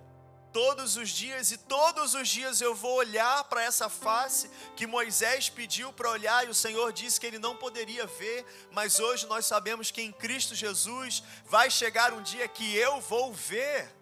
todos 0.52 0.98
os 0.98 1.10
dias, 1.10 1.52
e 1.52 1.58
todos 1.58 2.16
os 2.16 2.28
dias 2.28 2.62
eu 2.62 2.74
vou 2.74 2.96
olhar 2.96 3.44
para 3.44 3.64
essa 3.64 3.90
face 3.90 4.50
que 4.76 4.88
Moisés 4.88 5.50
pediu 5.50 5.94
para 5.94 6.10
olhar, 6.10 6.46
e 6.46 6.50
o 6.50 6.56
Senhor 6.56 6.92
disse 6.92 7.20
que 7.20 7.28
ele 7.28 7.38
não 7.38 7.56
poderia 7.56 8.08
ver, 8.08 8.44
mas 8.72 9.00
hoje 9.00 9.28
nós 9.28 9.46
sabemos 9.46 9.92
que 9.92 10.02
em 10.02 10.12
Cristo 10.12 10.56
Jesus 10.56 11.24
vai 11.46 11.70
chegar 11.70 12.12
um 12.12 12.24
dia 12.24 12.48
que 12.48 12.76
eu 12.76 13.00
vou 13.02 13.32
ver. 13.32 13.96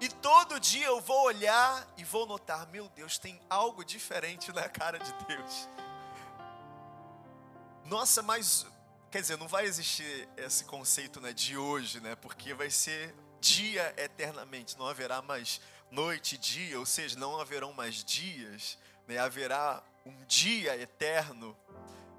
E 0.00 0.08
todo 0.08 0.58
dia 0.58 0.86
eu 0.86 1.00
vou 1.00 1.24
olhar 1.24 1.86
e 1.96 2.04
vou 2.04 2.26
notar, 2.26 2.66
meu 2.66 2.88
Deus, 2.88 3.16
tem 3.16 3.40
algo 3.48 3.84
diferente 3.84 4.52
na 4.52 4.68
cara 4.68 4.98
de 4.98 5.12
Deus. 5.24 5.68
Nossa, 7.84 8.20
mas 8.22 8.66
Quer 9.10 9.20
dizer, 9.20 9.38
não 9.38 9.48
vai 9.48 9.64
existir 9.64 10.28
esse 10.36 10.64
conceito 10.64 11.20
né, 11.20 11.32
de 11.32 11.56
hoje, 11.56 12.00
né? 12.00 12.16
Porque 12.16 12.52
vai 12.54 12.70
ser 12.70 13.14
dia 13.40 13.94
eternamente, 13.96 14.76
não 14.78 14.86
haverá 14.86 15.22
mais 15.22 15.60
noite 15.90 16.34
e 16.34 16.38
dia, 16.38 16.78
ou 16.78 16.86
seja, 16.86 17.18
não 17.18 17.38
haverão 17.38 17.72
mais 17.72 18.02
dias, 18.02 18.78
né? 19.06 19.18
haverá 19.18 19.82
um 20.04 20.24
dia 20.24 20.76
eterno. 20.76 21.56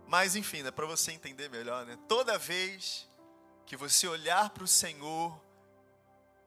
Mas 0.08 0.36
enfim, 0.36 0.64
né, 0.64 0.72
para 0.72 0.86
você 0.86 1.12
entender 1.12 1.50
melhor, 1.50 1.86
né? 1.86 1.98
toda 2.08 2.38
vez 2.38 3.08
que 3.66 3.76
você 3.76 4.08
olhar 4.08 4.50
para 4.52 4.64
o 4.64 4.68
Senhor, 4.68 5.38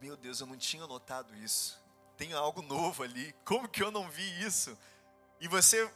meu 0.01 0.17
Deus, 0.17 0.41
eu 0.41 0.47
não 0.47 0.57
tinha 0.57 0.87
notado 0.87 1.35
isso. 1.37 1.79
Tem 2.17 2.33
algo 2.33 2.63
novo 2.63 3.03
ali. 3.03 3.35
Como 3.45 3.69
que 3.69 3.83
eu 3.83 3.91
não 3.91 4.09
vi 4.11 4.43
isso? 4.43 4.77
E 5.39 5.47
você 5.47 5.91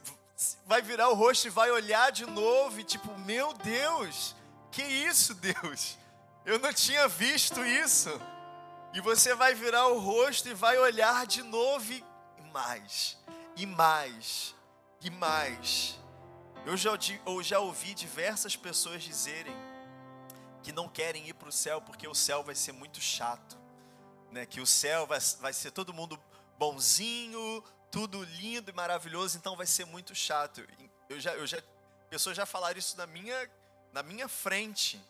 vai 0.66 0.82
virar 0.82 1.08
o 1.08 1.14
rosto 1.14 1.46
e 1.46 1.50
vai 1.50 1.70
olhar 1.70 2.10
de 2.10 2.26
novo 2.26 2.80
e 2.80 2.84
tipo, 2.84 3.16
meu 3.18 3.52
Deus, 3.54 4.34
que 4.70 4.82
isso, 4.82 5.34
Deus? 5.34 5.96
Eu 6.44 6.58
não 6.58 6.72
tinha 6.72 7.08
visto 7.08 7.64
isso. 7.64 8.10
E 8.92 9.00
você 9.00 9.34
vai 9.34 9.54
virar 9.54 9.88
o 9.88 9.98
rosto 9.98 10.48
e 10.48 10.54
vai 10.54 10.78
olhar 10.78 11.26
de 11.26 11.42
novo 11.42 11.92
e 11.92 12.04
mais, 12.52 13.18
e 13.56 13.66
mais, 13.66 14.54
e 15.00 15.10
mais. 15.10 15.98
Eu 16.64 16.76
já, 16.76 16.90
eu 17.26 17.42
já 17.42 17.58
ouvi 17.58 17.94
diversas 17.94 18.56
pessoas 18.56 19.02
dizerem 19.02 19.54
que 20.62 20.72
não 20.72 20.88
querem 20.88 21.28
ir 21.28 21.34
para 21.34 21.48
o 21.48 21.52
céu 21.52 21.80
porque 21.80 22.06
o 22.06 22.14
céu 22.14 22.42
vai 22.42 22.54
ser 22.54 22.72
muito 22.72 23.00
chato, 23.00 23.58
né? 24.30 24.46
Que 24.46 24.60
o 24.60 24.66
céu 24.66 25.06
vai, 25.06 25.18
vai 25.40 25.52
ser 25.52 25.70
todo 25.72 25.92
mundo 25.92 26.18
bonzinho, 26.58 27.62
tudo 27.94 28.24
lindo 28.24 28.72
e 28.72 28.74
maravilhoso, 28.74 29.38
então 29.38 29.54
vai 29.54 29.66
ser 29.66 29.84
muito 29.84 30.16
chato. 30.16 30.66
Eu 31.08 31.20
já, 31.20 31.32
eu 31.34 31.46
já, 31.46 31.62
pessoas 32.10 32.36
já 32.36 32.44
falaram 32.44 32.76
isso 32.76 32.96
na 32.96 33.06
minha, 33.06 33.48
na 33.92 34.02
minha 34.02 34.26
frente. 34.26 35.00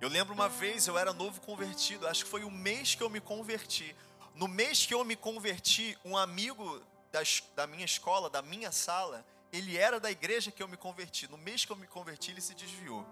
Eu 0.00 0.08
lembro 0.08 0.32
uma 0.32 0.48
vez, 0.48 0.86
eu 0.86 0.96
era 0.96 1.12
novo 1.12 1.40
convertido, 1.40 2.06
acho 2.06 2.22
que 2.26 2.30
foi 2.30 2.44
o 2.44 2.50
mês 2.50 2.94
que 2.94 3.02
eu 3.02 3.10
me 3.10 3.20
converti. 3.20 3.92
No 4.36 4.46
mês 4.46 4.86
que 4.86 4.94
eu 4.94 5.04
me 5.04 5.16
converti, 5.16 5.98
um 6.04 6.16
amigo 6.16 6.80
das, 7.10 7.42
da 7.56 7.66
minha 7.66 7.84
escola, 7.84 8.30
da 8.30 8.40
minha 8.40 8.70
sala, 8.70 9.26
ele 9.52 9.76
era 9.76 9.98
da 9.98 10.12
igreja 10.12 10.52
que 10.52 10.62
eu 10.62 10.68
me 10.68 10.76
converti. 10.76 11.28
No 11.28 11.36
mês 11.36 11.64
que 11.64 11.72
eu 11.72 11.76
me 11.76 11.88
converti, 11.88 12.30
ele 12.30 12.40
se 12.40 12.54
desviou. 12.54 13.04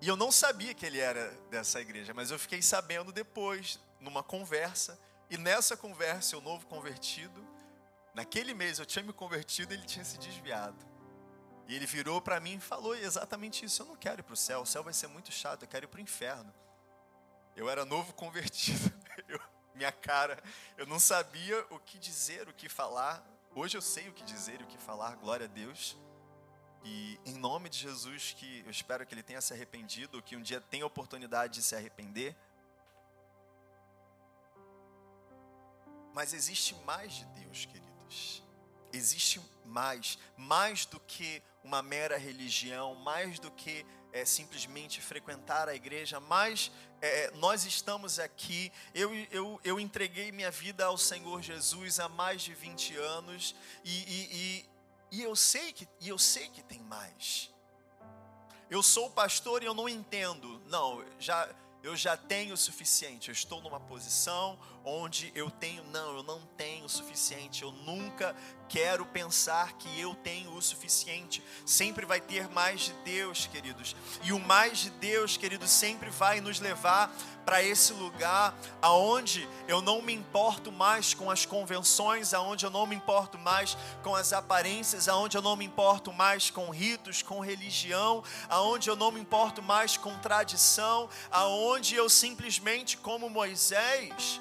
E 0.00 0.08
eu 0.08 0.16
não 0.16 0.32
sabia 0.32 0.74
que 0.74 0.84
ele 0.84 0.98
era 0.98 1.30
dessa 1.50 1.80
igreja, 1.80 2.12
mas 2.12 2.32
eu 2.32 2.38
fiquei 2.38 2.60
sabendo 2.60 3.12
depois, 3.12 3.78
numa 4.00 4.24
conversa. 4.24 4.98
E 5.34 5.36
nessa 5.36 5.76
conversa, 5.76 6.38
o 6.38 6.40
novo 6.40 6.64
convertido, 6.66 7.44
naquele 8.14 8.54
mês 8.54 8.78
eu 8.78 8.86
tinha 8.86 9.02
me 9.02 9.12
convertido, 9.12 9.74
ele 9.74 9.84
tinha 9.84 10.04
se 10.04 10.16
desviado. 10.16 10.78
E 11.66 11.74
ele 11.74 11.86
virou 11.86 12.22
para 12.22 12.38
mim 12.38 12.54
e 12.54 12.60
falou 12.60 12.94
exatamente 12.94 13.64
isso: 13.64 13.82
Eu 13.82 13.86
não 13.86 13.96
quero 13.96 14.20
ir 14.20 14.22
para 14.22 14.34
o 14.34 14.36
céu, 14.36 14.60
o 14.60 14.66
céu 14.66 14.84
vai 14.84 14.94
ser 14.94 15.08
muito 15.08 15.32
chato, 15.32 15.62
eu 15.62 15.68
quero 15.68 15.86
ir 15.86 15.88
para 15.88 15.98
o 15.98 16.00
inferno. 16.00 16.54
Eu 17.56 17.68
era 17.68 17.84
novo 17.84 18.14
convertido, 18.14 18.92
eu, 19.26 19.40
minha 19.74 19.90
cara, 19.90 20.40
eu 20.76 20.86
não 20.86 21.00
sabia 21.00 21.66
o 21.68 21.80
que 21.80 21.98
dizer, 21.98 22.48
o 22.48 22.54
que 22.54 22.68
falar, 22.68 23.26
Hoje 23.56 23.76
eu 23.76 23.82
sei 23.82 24.08
o 24.08 24.12
que 24.12 24.24
dizer 24.24 24.60
e 24.60 24.64
o 24.64 24.66
que 24.66 24.78
falar, 24.78 25.14
glória 25.14 25.46
a 25.46 25.48
Deus. 25.48 25.96
E 26.84 27.18
em 27.24 27.34
nome 27.34 27.68
de 27.68 27.78
Jesus, 27.78 28.34
que 28.36 28.62
eu 28.64 28.70
espero 28.70 29.04
que 29.06 29.14
ele 29.14 29.22
tenha 29.22 29.40
se 29.40 29.52
arrependido, 29.52 30.20
que 30.20 30.36
um 30.36 30.42
dia 30.42 30.60
tenha 30.60 30.84
oportunidade 30.86 31.54
de 31.54 31.62
se 31.62 31.76
arrepender. 31.76 32.36
Mas 36.14 36.32
existe 36.32 36.74
mais 36.86 37.12
de 37.12 37.24
Deus, 37.26 37.66
queridos. 37.66 38.42
Existe 38.92 39.40
mais, 39.64 40.16
mais 40.36 40.86
do 40.86 41.00
que 41.00 41.42
uma 41.64 41.82
mera 41.82 42.16
religião, 42.16 42.94
mais 42.94 43.40
do 43.40 43.50
que 43.50 43.84
é, 44.12 44.24
simplesmente 44.24 45.00
frequentar 45.00 45.68
a 45.68 45.74
igreja, 45.74 46.20
mas 46.20 46.70
é, 47.02 47.32
nós 47.32 47.64
estamos 47.64 48.20
aqui. 48.20 48.72
Eu, 48.94 49.12
eu, 49.32 49.60
eu 49.64 49.80
entreguei 49.80 50.30
minha 50.30 50.52
vida 50.52 50.84
ao 50.84 50.96
Senhor 50.96 51.42
Jesus 51.42 51.98
há 51.98 52.08
mais 52.08 52.42
de 52.42 52.54
20 52.54 52.96
anos 52.96 53.56
e, 53.82 53.90
e, 53.90 54.36
e, 55.10 55.18
e 55.18 55.22
eu 55.22 55.34
sei 55.34 55.72
que 55.72 55.88
e 56.00 56.08
eu 56.08 56.18
sei 56.18 56.48
que 56.48 56.62
tem 56.62 56.78
mais. 56.78 57.52
Eu 58.70 58.84
sou 58.84 59.10
pastor 59.10 59.64
e 59.64 59.66
eu 59.66 59.74
não 59.74 59.88
entendo. 59.88 60.62
Não, 60.66 61.04
já 61.18 61.48
eu 61.82 61.94
já 61.94 62.16
tenho 62.16 62.54
o 62.54 62.56
suficiente. 62.56 63.28
Eu 63.28 63.32
estou 63.32 63.60
numa 63.60 63.78
posição 63.78 64.58
onde 64.84 65.32
eu 65.34 65.50
tenho, 65.50 65.82
não, 65.84 66.18
eu 66.18 66.22
não 66.22 66.40
tenho 66.56 66.84
o 66.84 66.88
suficiente. 66.88 67.62
Eu 67.62 67.72
nunca 67.72 68.36
quero 68.68 69.06
pensar 69.06 69.72
que 69.74 70.00
eu 70.00 70.14
tenho 70.14 70.52
o 70.52 70.60
suficiente. 70.60 71.42
Sempre 71.64 72.04
vai 72.04 72.20
ter 72.20 72.48
mais 72.50 72.82
de 72.82 72.92
Deus, 73.04 73.46
queridos. 73.46 73.96
E 74.22 74.32
o 74.32 74.38
mais 74.38 74.78
de 74.78 74.90
Deus, 74.90 75.36
queridos, 75.36 75.70
sempre 75.70 76.10
vai 76.10 76.40
nos 76.40 76.60
levar 76.60 77.10
para 77.46 77.62
esse 77.62 77.92
lugar 77.92 78.54
aonde 78.80 79.48
eu 79.68 79.80
não 79.80 80.02
me 80.02 80.12
importo 80.12 80.70
mais 80.70 81.14
com 81.14 81.30
as 81.30 81.46
convenções, 81.46 82.34
aonde 82.34 82.66
eu 82.66 82.70
não 82.70 82.86
me 82.86 82.96
importo 82.96 83.38
mais 83.38 83.76
com 84.02 84.14
as 84.14 84.32
aparências, 84.32 85.08
aonde 85.08 85.36
eu 85.36 85.42
não 85.42 85.56
me 85.56 85.64
importo 85.64 86.12
mais 86.12 86.50
com 86.50 86.70
ritos, 86.70 87.22
com 87.22 87.40
religião, 87.40 88.22
aonde 88.48 88.88
eu 88.88 88.96
não 88.96 89.10
me 89.10 89.20
importo 89.20 89.62
mais 89.62 89.96
com 89.96 90.18
tradição, 90.18 91.08
aonde 91.30 91.94
eu 91.94 92.08
simplesmente 92.08 92.96
como 92.96 93.30
Moisés 93.30 94.40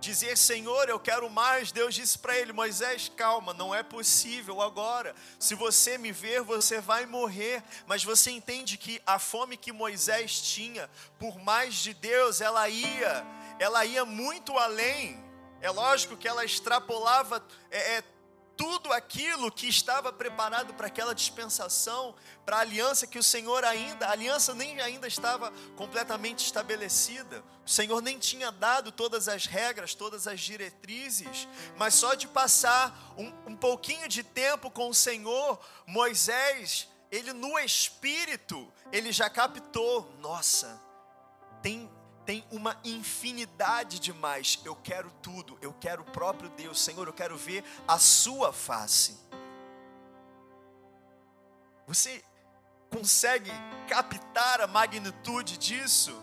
dizer: 0.00 0.36
Senhor, 0.36 0.88
eu 0.88 0.98
quero 0.98 1.28
mais. 1.30 1.72
Deus 1.72 1.94
disse 1.94 2.18
para 2.18 2.36
ele: 2.38 2.52
Moisés, 2.52 3.10
calma, 3.16 3.52
não 3.52 3.74
é 3.74 3.82
possível 3.82 4.60
agora. 4.60 5.14
Se 5.38 5.54
você 5.54 5.98
me 5.98 6.12
ver, 6.12 6.42
você 6.42 6.80
vai 6.80 7.06
morrer. 7.06 7.62
Mas 7.86 8.04
você 8.04 8.30
entende 8.30 8.76
que 8.76 9.00
a 9.06 9.18
fome 9.18 9.56
que 9.56 9.72
Moisés 9.72 10.40
tinha 10.40 10.88
por 11.18 11.38
mais 11.38 11.74
de 11.74 11.94
Deus, 11.94 12.40
ela 12.40 12.68
ia, 12.68 13.26
ela 13.58 13.84
ia 13.84 14.04
muito 14.04 14.56
além. 14.58 15.24
É 15.60 15.70
lógico 15.70 16.16
que 16.16 16.28
ela 16.28 16.44
extrapolava 16.44 17.42
é, 17.70 17.96
é, 17.96 18.04
tudo 18.56 18.92
aquilo 18.92 19.52
que 19.52 19.68
estava 19.68 20.12
preparado 20.12 20.72
para 20.74 20.86
aquela 20.86 21.14
dispensação, 21.14 22.14
para 22.44 22.56
a 22.56 22.60
aliança 22.60 23.06
que 23.06 23.18
o 23.18 23.22
Senhor 23.22 23.64
ainda, 23.64 24.06
a 24.06 24.12
aliança 24.12 24.54
nem 24.54 24.80
ainda 24.80 25.06
estava 25.06 25.52
completamente 25.76 26.44
estabelecida. 26.44 27.44
O 27.64 27.70
Senhor 27.70 28.00
nem 28.00 28.18
tinha 28.18 28.50
dado 28.50 28.90
todas 28.90 29.28
as 29.28 29.46
regras, 29.46 29.94
todas 29.94 30.26
as 30.26 30.40
diretrizes, 30.40 31.46
mas 31.76 31.94
só 31.94 32.14
de 32.14 32.26
passar 32.26 33.14
um, 33.16 33.52
um 33.52 33.56
pouquinho 33.56 34.08
de 34.08 34.22
tempo 34.22 34.70
com 34.70 34.88
o 34.88 34.94
Senhor, 34.94 35.60
Moisés, 35.86 36.88
ele 37.10 37.32
no 37.32 37.58
espírito, 37.58 38.72
ele 38.90 39.12
já 39.12 39.28
captou, 39.28 40.10
nossa, 40.18 40.80
tem 41.62 41.90
tem 42.26 42.44
uma 42.50 42.78
infinidade 42.84 44.00
de 44.00 44.12
mais. 44.12 44.58
Eu 44.64 44.74
quero 44.74 45.10
tudo, 45.22 45.56
eu 45.62 45.72
quero 45.72 46.02
o 46.02 46.10
próprio 46.10 46.50
Deus, 46.50 46.80
Senhor, 46.80 47.06
eu 47.06 47.12
quero 47.12 47.36
ver 47.36 47.64
a 47.86 47.98
Sua 47.98 48.52
face. 48.52 49.16
Você 51.86 52.22
consegue 52.90 53.50
captar 53.88 54.60
a 54.60 54.66
magnitude 54.66 55.56
disso? 55.56 56.20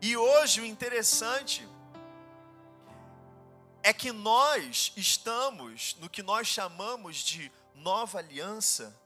E 0.00 0.16
hoje 0.16 0.60
o 0.60 0.64
interessante 0.64 1.68
é 3.82 3.92
que 3.92 4.12
nós 4.12 4.92
estamos 4.96 5.96
no 6.00 6.08
que 6.08 6.22
nós 6.22 6.46
chamamos 6.46 7.16
de 7.16 7.50
nova 7.74 8.18
aliança 8.18 8.96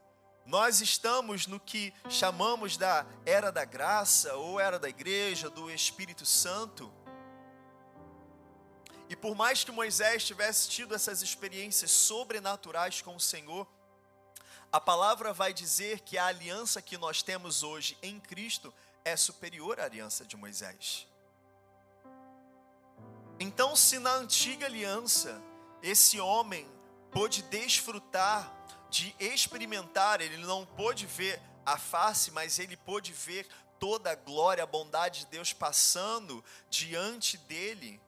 nós 0.49 0.81
estamos 0.81 1.47
no 1.47 1.61
que 1.61 1.93
chamamos 2.09 2.79
da 2.79 3.05
era 3.27 3.53
da 3.53 3.67
graça, 3.67 4.35
ou 4.35 4.59
era 4.59 4.79
da 4.79 4.89
igreja, 4.89 5.51
do 5.51 5.71
Espírito 5.71 6.25
Santo. 6.25 6.91
E 9.11 9.15
por 9.15 9.35
mais 9.35 9.63
que 9.63 9.71
Moisés 9.71 10.25
tivesse 10.25 10.71
tido 10.71 10.95
essas 10.95 11.21
experiências 11.21 11.91
sobrenaturais 11.91 13.03
com 13.03 13.15
o 13.15 13.21
Senhor, 13.21 13.69
a 14.73 14.81
palavra 14.81 15.35
vai 15.35 15.53
dizer 15.53 16.01
que 16.01 16.17
a 16.17 16.25
aliança 16.25 16.81
que 16.81 16.97
nós 16.97 17.23
temos 17.23 17.63
hoje 17.63 17.99
em 18.03 18.19
Cristo 18.19 18.73
é 19.05 19.15
superior 19.19 19.79
à 19.79 19.85
aliança 19.85 20.25
de 20.25 20.35
Moisés. 20.35 21.07
Então, 23.39 23.77
se 23.77 23.99
na 23.99 24.15
antiga 24.15 24.65
aliança 24.65 25.43
esse 25.83 26.19
homem 26.19 26.67
pôde 27.11 27.43
desfrutar 27.43 28.51
de 28.91 29.15
experimentar, 29.19 30.21
ele 30.21 30.39
não 30.39 30.65
pôde 30.65 31.07
ver 31.07 31.41
a 31.65 31.77
face, 31.77 32.31
mas 32.31 32.59
ele 32.59 32.77
pôde 32.77 33.13
ver 33.13 33.47
toda 33.79 34.11
a 34.11 34.15
glória, 34.15 34.65
a 34.65 34.67
bondade 34.67 35.21
de 35.21 35.27
Deus 35.27 35.53
passando 35.53 36.45
diante 36.69 37.37
dele, 37.37 38.01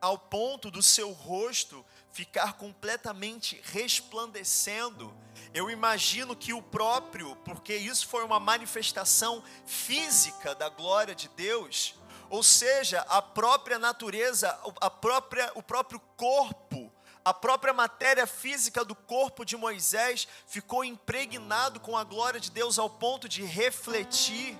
ao 0.00 0.18
ponto 0.18 0.70
do 0.70 0.82
seu 0.82 1.12
rosto 1.12 1.84
ficar 2.12 2.54
completamente 2.54 3.60
resplandecendo. 3.64 5.14
Eu 5.52 5.70
imagino 5.70 6.34
que 6.36 6.52
o 6.52 6.62
próprio, 6.62 7.36
porque 7.44 7.74
isso 7.74 8.06
foi 8.06 8.24
uma 8.24 8.40
manifestação 8.40 9.42
física 9.66 10.54
da 10.54 10.68
glória 10.68 11.14
de 11.14 11.28
Deus, 11.30 11.94
ou 12.30 12.42
seja, 12.42 13.00
a 13.08 13.22
própria 13.22 13.78
natureza, 13.78 14.58
a 14.80 14.90
própria, 14.90 15.50
o 15.54 15.62
próprio 15.62 16.00
corpo 16.16 16.92
a 17.28 17.34
própria 17.34 17.74
matéria 17.74 18.26
física 18.26 18.82
do 18.82 18.94
corpo 18.94 19.44
de 19.44 19.54
Moisés 19.54 20.26
ficou 20.46 20.82
impregnado 20.82 21.78
com 21.78 21.94
a 21.94 22.02
glória 22.02 22.40
de 22.40 22.50
Deus 22.50 22.78
ao 22.78 22.88
ponto 22.88 23.28
de 23.28 23.44
refletir. 23.44 24.58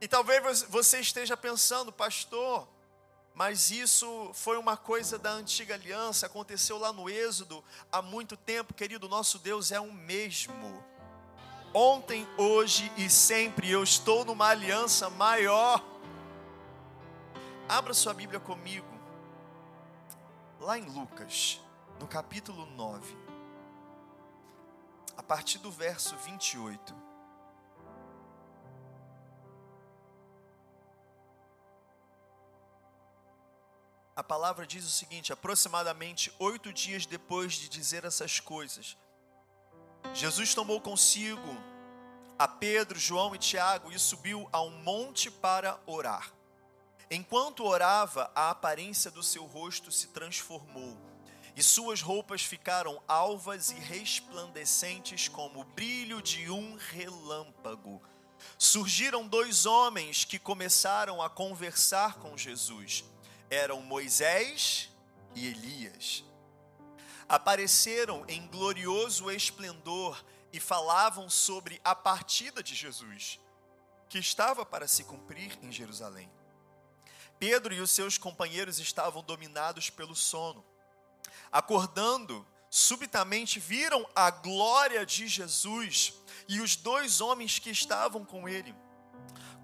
E 0.00 0.08
talvez 0.08 0.62
você 0.62 1.00
esteja 1.00 1.36
pensando, 1.36 1.92
pastor, 1.92 2.66
mas 3.34 3.70
isso 3.70 4.30
foi 4.32 4.56
uma 4.56 4.74
coisa 4.74 5.18
da 5.18 5.32
antiga 5.32 5.74
aliança, 5.74 6.24
aconteceu 6.24 6.78
lá 6.78 6.90
no 6.90 7.10
Êxodo 7.10 7.62
há 7.92 8.00
muito 8.00 8.38
tempo, 8.38 8.72
querido. 8.72 9.06
Nosso 9.06 9.38
Deus 9.38 9.70
é 9.70 9.78
o 9.78 9.92
mesmo. 9.92 10.82
Ontem, 11.74 12.26
hoje 12.38 12.90
e 12.96 13.10
sempre 13.10 13.70
eu 13.70 13.82
estou 13.82 14.24
numa 14.24 14.48
aliança 14.48 15.10
maior. 15.10 15.84
Abra 17.68 17.92
sua 17.92 18.14
Bíblia 18.14 18.40
comigo, 18.40 18.97
lá 20.58 20.78
em 20.78 20.84
Lucas, 20.84 21.60
no 22.00 22.06
capítulo 22.06 22.66
9, 22.66 23.16
a 25.16 25.22
partir 25.22 25.58
do 25.58 25.70
verso 25.70 26.16
28. 26.16 27.08
a 34.18 34.24
palavra 34.24 34.66
diz 34.66 34.84
o 34.84 34.90
seguinte: 34.90 35.32
aproximadamente 35.32 36.34
oito 36.40 36.72
dias 36.72 37.06
depois 37.06 37.52
de 37.52 37.68
dizer 37.68 38.04
essas 38.04 38.40
coisas, 38.40 38.96
Jesus 40.12 40.56
tomou 40.56 40.80
consigo 40.80 41.56
a 42.36 42.48
Pedro, 42.48 42.98
João 42.98 43.32
e 43.32 43.38
Tiago 43.38 43.92
e 43.92 43.98
subiu 43.98 44.48
a 44.52 44.60
um 44.60 44.70
monte 44.82 45.30
para 45.30 45.78
orar. 45.86 46.32
Enquanto 47.10 47.64
orava, 47.64 48.30
a 48.34 48.50
aparência 48.50 49.10
do 49.10 49.22
seu 49.22 49.44
rosto 49.44 49.90
se 49.90 50.08
transformou 50.08 50.96
e 51.56 51.62
suas 51.62 52.00
roupas 52.00 52.42
ficaram 52.42 53.02
alvas 53.08 53.70
e 53.70 53.74
resplandecentes 53.74 55.26
como 55.26 55.60
o 55.60 55.64
brilho 55.64 56.22
de 56.22 56.50
um 56.50 56.76
relâmpago. 56.76 58.00
Surgiram 58.56 59.26
dois 59.26 59.66
homens 59.66 60.24
que 60.24 60.38
começaram 60.38 61.20
a 61.20 61.28
conversar 61.28 62.14
com 62.18 62.36
Jesus 62.36 63.04
eram 63.50 63.80
Moisés 63.80 64.90
e 65.34 65.46
Elias. 65.46 66.24
Apareceram 67.28 68.24
em 68.28 68.46
glorioso 68.46 69.30
esplendor 69.30 70.24
e 70.52 70.58
falavam 70.58 71.28
sobre 71.28 71.80
a 71.84 71.94
partida 71.94 72.62
de 72.62 72.74
Jesus, 72.74 73.38
que 74.08 74.18
estava 74.18 74.64
para 74.64 74.88
se 74.88 75.04
cumprir 75.04 75.58
em 75.62 75.70
Jerusalém. 75.70 76.30
Pedro 77.38 77.74
e 77.74 77.80
os 77.80 77.90
seus 77.90 78.18
companheiros 78.18 78.78
estavam 78.78 79.22
dominados 79.22 79.90
pelo 79.90 80.14
sono. 80.14 80.64
Acordando, 81.50 82.46
subitamente 82.68 83.58
viram 83.58 84.06
a 84.14 84.30
glória 84.30 85.04
de 85.06 85.26
Jesus 85.26 86.14
e 86.48 86.60
os 86.60 86.76
dois 86.76 87.20
homens 87.20 87.58
que 87.58 87.70
estavam 87.70 88.24
com 88.24 88.48
ele. 88.48 88.74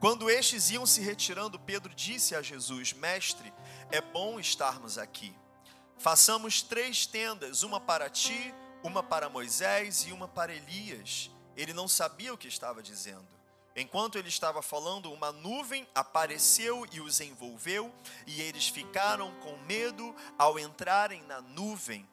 Quando 0.00 0.28
estes 0.28 0.70
iam 0.70 0.84
se 0.84 1.00
retirando, 1.00 1.58
Pedro 1.58 1.94
disse 1.94 2.34
a 2.34 2.42
Jesus: 2.42 2.92
Mestre, 2.92 3.52
é 3.90 4.00
bom 4.00 4.38
estarmos 4.38 4.98
aqui. 4.98 5.34
Façamos 5.98 6.62
três 6.62 7.06
tendas, 7.06 7.62
uma 7.62 7.80
para 7.80 8.10
ti, 8.10 8.54
uma 8.82 9.02
para 9.02 9.28
Moisés 9.30 10.04
e 10.06 10.12
uma 10.12 10.28
para 10.28 10.54
Elias. 10.54 11.30
Ele 11.56 11.72
não 11.72 11.88
sabia 11.88 12.34
o 12.34 12.38
que 12.38 12.48
estava 12.48 12.82
dizendo. 12.82 13.26
Enquanto 13.76 14.16
ele 14.16 14.28
estava 14.28 14.62
falando, 14.62 15.12
uma 15.12 15.32
nuvem 15.32 15.86
apareceu 15.94 16.86
e 16.92 17.00
os 17.00 17.20
envolveu, 17.20 17.92
e 18.26 18.40
eles 18.40 18.68
ficaram 18.68 19.32
com 19.40 19.56
medo 19.64 20.14
ao 20.38 20.58
entrarem 20.58 21.22
na 21.22 21.40
nuvem. 21.40 22.08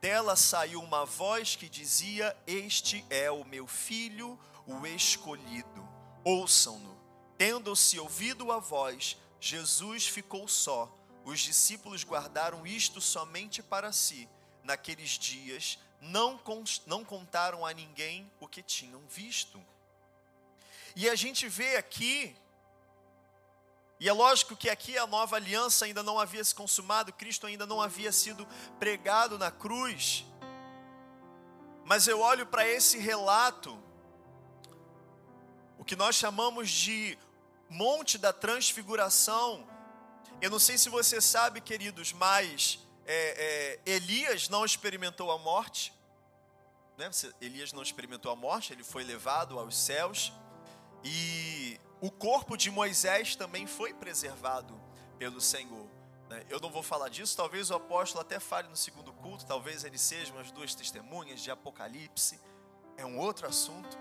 Dela 0.00 0.36
saiu 0.36 0.82
uma 0.82 1.04
voz 1.04 1.56
que 1.56 1.68
dizia: 1.68 2.36
Este 2.46 3.04
é 3.08 3.30
o 3.30 3.44
meu 3.44 3.66
filho, 3.66 4.38
o 4.66 4.86
escolhido. 4.86 5.88
Ouçam-no. 6.24 6.94
Tendo-se 7.38 7.98
ouvido 7.98 8.50
a 8.50 8.58
voz, 8.58 9.16
Jesus 9.40 10.06
ficou 10.06 10.48
só 10.48 10.92
os 11.24 11.40
discípulos 11.40 12.04
guardaram 12.04 12.66
isto 12.66 13.00
somente 13.00 13.62
para 13.62 13.92
si. 13.92 14.28
Naqueles 14.62 15.12
dias, 15.12 15.78
não, 16.00 16.38
não 16.86 17.04
contaram 17.04 17.64
a 17.64 17.72
ninguém 17.72 18.30
o 18.38 18.46
que 18.46 18.62
tinham 18.62 19.00
visto. 19.08 19.60
E 20.96 21.08
a 21.08 21.14
gente 21.14 21.48
vê 21.48 21.76
aqui, 21.76 22.36
e 23.98 24.08
é 24.08 24.12
lógico 24.12 24.56
que 24.56 24.70
aqui 24.70 24.96
a 24.96 25.06
nova 25.06 25.36
aliança 25.36 25.84
ainda 25.84 26.02
não 26.02 26.18
havia 26.18 26.44
se 26.44 26.54
consumado, 26.54 27.12
Cristo 27.12 27.46
ainda 27.46 27.66
não 27.66 27.80
havia 27.80 28.12
sido 28.12 28.46
pregado 28.78 29.38
na 29.38 29.50
cruz. 29.50 30.24
Mas 31.84 32.06
eu 32.06 32.20
olho 32.20 32.46
para 32.46 32.66
esse 32.66 32.98
relato, 32.98 33.76
o 35.78 35.84
que 35.84 35.96
nós 35.96 36.16
chamamos 36.16 36.70
de 36.70 37.18
Monte 37.68 38.16
da 38.16 38.32
Transfiguração, 38.32 39.66
eu 40.40 40.50
não 40.50 40.58
sei 40.58 40.78
se 40.78 40.88
você 40.88 41.20
sabe, 41.20 41.60
queridos, 41.60 42.12
mas 42.12 42.78
é, 43.06 43.80
é, 43.86 43.92
Elias 43.92 44.48
não 44.48 44.64
experimentou 44.64 45.30
a 45.30 45.38
morte. 45.38 45.92
Né? 46.96 47.10
Elias 47.40 47.72
não 47.72 47.82
experimentou 47.82 48.30
a 48.30 48.36
morte, 48.36 48.72
ele 48.72 48.84
foi 48.84 49.02
levado 49.04 49.58
aos 49.58 49.76
céus. 49.76 50.32
E 51.04 51.78
o 52.00 52.10
corpo 52.10 52.56
de 52.56 52.70
Moisés 52.70 53.36
também 53.36 53.66
foi 53.66 53.92
preservado 53.92 54.80
pelo 55.18 55.40
Senhor. 55.40 55.86
Né? 56.28 56.44
Eu 56.48 56.58
não 56.58 56.70
vou 56.70 56.82
falar 56.82 57.08
disso, 57.08 57.36
talvez 57.36 57.70
o 57.70 57.74
apóstolo 57.74 58.22
até 58.22 58.40
fale 58.40 58.68
no 58.68 58.76
segundo 58.76 59.12
culto, 59.12 59.44
talvez 59.44 59.84
ele 59.84 59.98
seja 59.98 60.32
umas 60.32 60.50
duas 60.50 60.74
testemunhas 60.74 61.40
de 61.40 61.50
Apocalipse. 61.50 62.40
É 62.96 63.04
um 63.04 63.18
outro 63.18 63.46
assunto. 63.46 63.98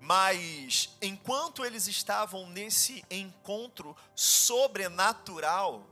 Mas 0.00 0.94
enquanto 1.00 1.64
eles 1.64 1.86
estavam 1.88 2.46
nesse 2.50 3.02
encontro 3.10 3.96
sobrenatural, 4.14 5.86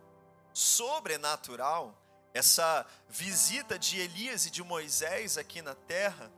sobrenatural, 0.53 1.97
essa 2.35 2.87
visita 3.09 3.79
de 3.79 3.99
Elias 3.99 4.45
e 4.45 4.51
de 4.51 4.63
Moisés 4.63 5.39
aqui 5.39 5.63
na 5.63 5.75
terra, 5.75 6.31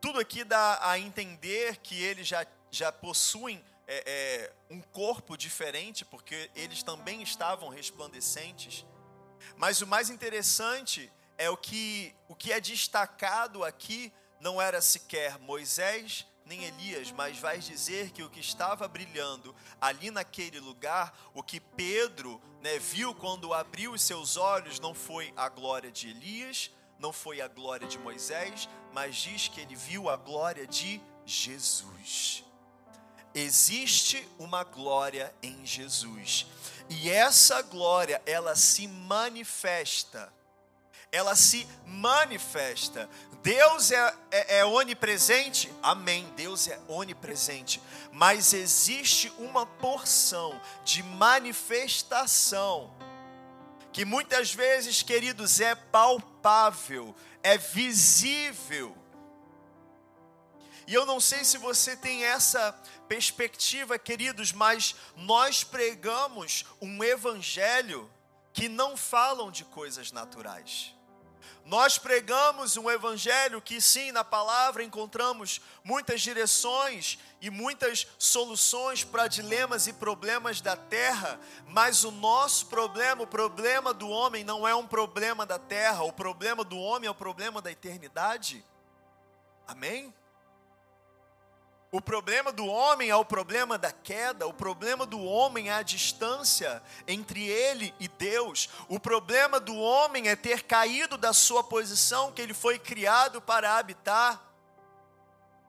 tudo 0.00 0.18
aqui 0.20 0.44
dá 0.44 0.78
a 0.82 0.98
entender 0.98 1.78
que 1.78 2.00
eles 2.00 2.26
já, 2.26 2.46
já 2.70 2.92
possuem 2.92 3.62
é, 3.86 4.02
é, 4.06 4.52
um 4.70 4.80
corpo 4.80 5.36
diferente, 5.36 6.04
porque 6.04 6.50
eles 6.54 6.82
também 6.82 7.22
estavam 7.22 7.68
resplandecentes. 7.68 8.84
Mas 9.56 9.80
o 9.80 9.86
mais 9.86 10.10
interessante 10.10 11.10
é 11.38 11.48
o 11.48 11.56
que, 11.56 12.14
o 12.28 12.34
que 12.34 12.52
é 12.52 12.60
destacado 12.60 13.64
aqui 13.64 14.12
não 14.40 14.60
era 14.60 14.80
sequer 14.80 15.38
Moisés 15.38 16.26
nem 16.46 16.64
Elias, 16.64 17.10
mas 17.10 17.38
vai 17.38 17.58
dizer 17.58 18.12
que 18.12 18.22
o 18.22 18.30
que 18.30 18.38
estava 18.38 18.86
brilhando 18.86 19.54
ali 19.80 20.12
naquele 20.12 20.60
lugar, 20.60 21.12
o 21.34 21.42
que 21.42 21.58
Pedro 21.58 22.40
né, 22.62 22.78
viu 22.78 23.12
quando 23.12 23.52
abriu 23.52 23.92
os 23.92 24.02
seus 24.02 24.36
olhos, 24.36 24.78
não 24.78 24.94
foi 24.94 25.34
a 25.36 25.48
glória 25.48 25.90
de 25.90 26.08
Elias, 26.08 26.70
não 27.00 27.12
foi 27.12 27.40
a 27.40 27.48
glória 27.48 27.88
de 27.88 27.98
Moisés, 27.98 28.68
mas 28.96 29.14
diz 29.14 29.46
que 29.46 29.60
ele 29.60 29.76
viu 29.76 30.08
a 30.08 30.16
glória 30.16 30.66
de 30.66 31.02
Jesus. 31.26 32.42
Existe 33.34 34.26
uma 34.38 34.64
glória 34.64 35.34
em 35.42 35.66
Jesus, 35.66 36.46
e 36.88 37.10
essa 37.10 37.60
glória 37.60 38.22
ela 38.24 38.56
se 38.56 38.88
manifesta 38.88 40.32
ela 41.12 41.36
se 41.36 41.66
manifesta. 41.86 43.08
Deus 43.42 43.90
é, 43.90 44.14
é, 44.30 44.58
é, 44.58 44.64
onipresente? 44.64 45.72
Amém. 45.82 46.30
Deus 46.36 46.66
é 46.68 46.78
onipresente. 46.88 47.80
Mas 48.12 48.52
existe 48.52 49.32
uma 49.38 49.64
porção 49.64 50.60
de 50.84 51.02
manifestação 51.02 52.92
que 53.96 54.04
muitas 54.04 54.52
vezes, 54.52 55.02
queridos, 55.02 55.58
é 55.58 55.74
palpável, 55.74 57.16
é 57.42 57.56
visível. 57.56 58.94
E 60.86 60.92
eu 60.92 61.06
não 61.06 61.18
sei 61.18 61.42
se 61.46 61.56
você 61.56 61.96
tem 61.96 62.22
essa 62.22 62.72
perspectiva, 63.08 63.98
queridos, 63.98 64.52
mas 64.52 64.94
nós 65.16 65.64
pregamos 65.64 66.66
um 66.78 67.02
evangelho 67.02 68.12
que 68.52 68.68
não 68.68 68.98
falam 68.98 69.50
de 69.50 69.64
coisas 69.64 70.12
naturais. 70.12 70.94
Nós 71.66 71.98
pregamos 71.98 72.76
um 72.76 72.88
evangelho 72.88 73.60
que, 73.60 73.80
sim, 73.80 74.12
na 74.12 74.22
palavra 74.22 74.84
encontramos 74.84 75.60
muitas 75.82 76.22
direções 76.22 77.18
e 77.40 77.50
muitas 77.50 78.06
soluções 78.16 79.02
para 79.02 79.26
dilemas 79.26 79.88
e 79.88 79.92
problemas 79.92 80.60
da 80.60 80.76
terra, 80.76 81.40
mas 81.66 82.04
o 82.04 82.12
nosso 82.12 82.66
problema, 82.66 83.24
o 83.24 83.26
problema 83.26 83.92
do 83.92 84.08
homem, 84.08 84.44
não 84.44 84.66
é 84.66 84.76
um 84.76 84.86
problema 84.86 85.44
da 85.44 85.58
terra, 85.58 86.04
o 86.04 86.12
problema 86.12 86.62
do 86.62 86.78
homem 86.78 87.08
é 87.08 87.10
o 87.10 87.14
problema 87.14 87.60
da 87.60 87.72
eternidade. 87.72 88.64
Amém? 89.66 90.14
O 91.96 92.00
problema 92.02 92.52
do 92.52 92.66
homem 92.66 93.08
é 93.08 93.16
o 93.16 93.24
problema 93.24 93.78
da 93.78 93.90
queda, 93.90 94.46
o 94.46 94.52
problema 94.52 95.06
do 95.06 95.18
homem 95.18 95.70
é 95.70 95.72
a 95.72 95.82
distância 95.82 96.82
entre 97.08 97.48
ele 97.48 97.94
e 97.98 98.06
Deus. 98.06 98.68
O 98.86 99.00
problema 99.00 99.58
do 99.58 99.74
homem 99.74 100.28
é 100.28 100.36
ter 100.36 100.64
caído 100.64 101.16
da 101.16 101.32
sua 101.32 101.64
posição 101.64 102.30
que 102.32 102.42
ele 102.42 102.52
foi 102.52 102.78
criado 102.78 103.40
para 103.40 103.78
habitar. 103.78 104.44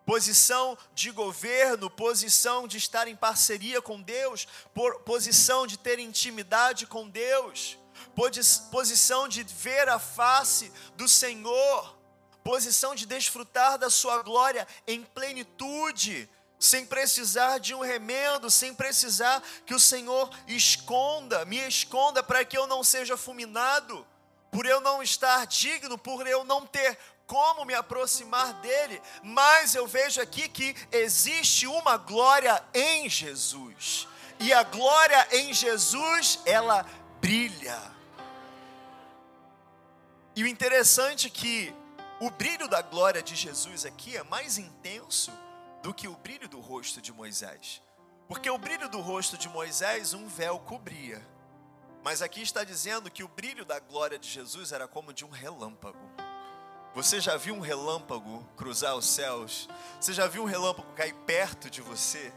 posição 0.05 0.77
de 0.93 1.11
governo, 1.11 1.89
posição 1.89 2.67
de 2.67 2.75
estar 2.75 3.07
em 3.07 3.15
parceria 3.15 3.81
com 3.81 4.01
Deus, 4.01 4.45
posição 5.05 5.65
de 5.65 5.77
ter 5.77 5.97
intimidade 5.97 6.85
com 6.85 7.07
Deus, 7.07 7.77
posição 8.69 9.29
de 9.29 9.43
ver 9.43 9.87
a 9.87 9.97
face 9.97 10.73
do 10.97 11.07
Senhor, 11.07 11.96
posição 12.47 12.95
de 12.95 13.05
desfrutar 13.05 13.77
da 13.77 13.89
Sua 13.89 14.23
glória 14.23 14.65
em 14.87 15.03
plenitude, 15.03 16.29
sem 16.57 16.85
precisar 16.85 17.57
de 17.57 17.75
um 17.75 17.81
remendo, 17.81 18.49
sem 18.49 18.73
precisar 18.73 19.43
que 19.65 19.75
o 19.75 19.79
Senhor 19.79 20.29
esconda, 20.47 21.43
me 21.43 21.57
esconda 21.67 22.23
para 22.23 22.45
que 22.45 22.57
eu 22.57 22.65
não 22.65 22.85
seja 22.85 23.17
fulminado, 23.17 24.07
por 24.49 24.65
eu 24.65 24.79
não 24.79 25.03
estar 25.03 25.45
digno, 25.45 25.97
por 25.97 26.25
eu 26.25 26.45
não 26.45 26.65
ter 26.65 26.97
como 27.25 27.65
me 27.65 27.73
aproximar 27.73 28.53
dele, 28.61 29.01
mas 29.21 29.75
eu 29.75 29.85
vejo 29.85 30.21
aqui 30.21 30.47
que 30.47 30.73
existe 30.89 31.67
uma 31.67 31.97
glória 31.97 32.63
em 32.73 33.09
Jesus. 33.09 34.07
E 34.39 34.53
a 34.53 34.63
glória 34.63 35.27
em 35.31 35.53
Jesus, 35.53 36.39
ela 36.45 36.85
brilha. 37.19 37.77
E 40.33 40.43
o 40.45 40.47
interessante 40.47 41.27
é 41.27 41.29
que 41.29 41.75
o 42.19 42.29
brilho 42.31 42.67
da 42.67 42.81
glória 42.81 43.21
de 43.21 43.35
Jesus 43.35 43.85
aqui 43.85 44.17
é 44.17 44.23
mais 44.23 44.57
intenso 44.57 45.31
do 45.83 45.93
que 45.93 46.07
o 46.07 46.15
brilho 46.15 46.49
do 46.49 46.59
rosto 46.59 47.01
de 47.01 47.13
Moisés. 47.13 47.81
Porque 48.27 48.49
o 48.49 48.57
brilho 48.57 48.89
do 48.89 48.99
rosto 48.99 49.37
de 49.37 49.47
Moisés 49.47 50.13
um 50.13 50.27
véu 50.27 50.59
cobria. 50.59 51.25
Mas 52.03 52.21
aqui 52.21 52.41
está 52.41 52.63
dizendo 52.63 53.11
que 53.11 53.23
o 53.23 53.27
brilho 53.27 53.65
da 53.65 53.79
glória 53.79 54.17
de 54.17 54.27
Jesus 54.27 54.71
era 54.71 54.87
como 54.87 55.13
de 55.13 55.23
um 55.23 55.29
relâmpago. 55.29 55.99
Você 56.95 57.21
já 57.21 57.37
viu 57.37 57.53
um 57.53 57.59
relâmpago 57.59 58.43
cruzar 58.57 58.95
os 58.95 59.05
céus? 59.05 59.69
Você 59.99 60.13
já 60.13 60.25
viu 60.25 60.41
um 60.41 60.47
relâmpago 60.47 60.91
cair 60.93 61.13
perto 61.25 61.69
de 61.69 61.81
você? 61.81 62.33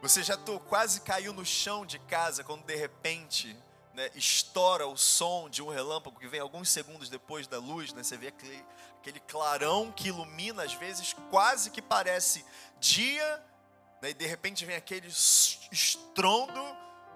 Você 0.00 0.22
já 0.22 0.36
tô, 0.36 0.58
quase 0.58 1.02
caiu 1.02 1.32
no 1.32 1.44
chão 1.44 1.84
de 1.84 1.98
casa 1.98 2.42
quando 2.42 2.64
de 2.64 2.74
repente 2.74 3.56
né, 3.94 4.10
estoura 4.14 4.86
o 4.86 4.96
som 4.96 5.48
de 5.48 5.62
um 5.62 5.68
relâmpago 5.68 6.18
que 6.18 6.26
vem 6.26 6.40
alguns 6.40 6.68
segundos 6.68 7.08
depois 7.08 7.46
da 7.46 7.58
luz, 7.58 7.92
né, 7.92 8.02
você 8.02 8.16
vê 8.16 8.28
aquele, 8.28 8.64
aquele 9.00 9.20
clarão 9.20 9.92
que 9.92 10.08
ilumina, 10.08 10.64
às 10.64 10.74
vezes 10.74 11.14
quase 11.30 11.70
que 11.70 11.82
parece 11.82 12.44
dia, 12.80 13.44
né, 14.00 14.10
e 14.10 14.14
de 14.14 14.26
repente 14.26 14.64
vem 14.64 14.76
aquele 14.76 15.08
estrondo. 15.08 16.62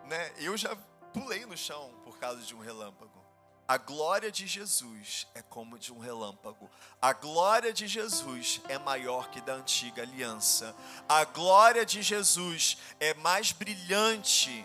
Né, 0.04 0.32
eu 0.38 0.56
já 0.56 0.76
pulei 1.12 1.44
no 1.46 1.56
chão 1.56 1.92
por 2.04 2.18
causa 2.18 2.42
de 2.42 2.54
um 2.54 2.60
relâmpago. 2.60 3.26
A 3.68 3.78
glória 3.78 4.30
de 4.30 4.46
Jesus 4.46 5.26
é 5.34 5.42
como 5.42 5.76
de 5.76 5.92
um 5.92 5.98
relâmpago. 5.98 6.70
A 7.02 7.12
glória 7.12 7.72
de 7.72 7.88
Jesus 7.88 8.60
é 8.68 8.78
maior 8.78 9.28
que 9.28 9.40
da 9.40 9.54
antiga 9.54 10.02
aliança. 10.02 10.72
A 11.08 11.24
glória 11.24 11.84
de 11.84 12.00
Jesus 12.00 12.78
é 13.00 13.12
mais 13.14 13.50
brilhante 13.50 14.64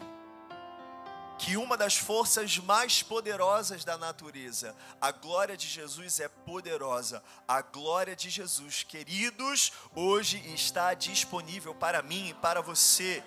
que 1.41 1.57
uma 1.57 1.75
das 1.75 1.97
forças 1.97 2.59
mais 2.59 3.01
poderosas 3.01 3.83
da 3.83 3.97
natureza. 3.97 4.75
A 5.01 5.11
glória 5.11 5.57
de 5.57 5.67
Jesus 5.67 6.19
é 6.19 6.27
poderosa. 6.27 7.23
A 7.47 7.61
glória 7.61 8.15
de 8.15 8.29
Jesus, 8.29 8.83
queridos, 8.83 9.73
hoje 9.95 10.37
está 10.53 10.93
disponível 10.93 11.73
para 11.73 12.01
mim 12.03 12.29
e 12.29 12.33
para 12.35 12.61
você. 12.61 13.23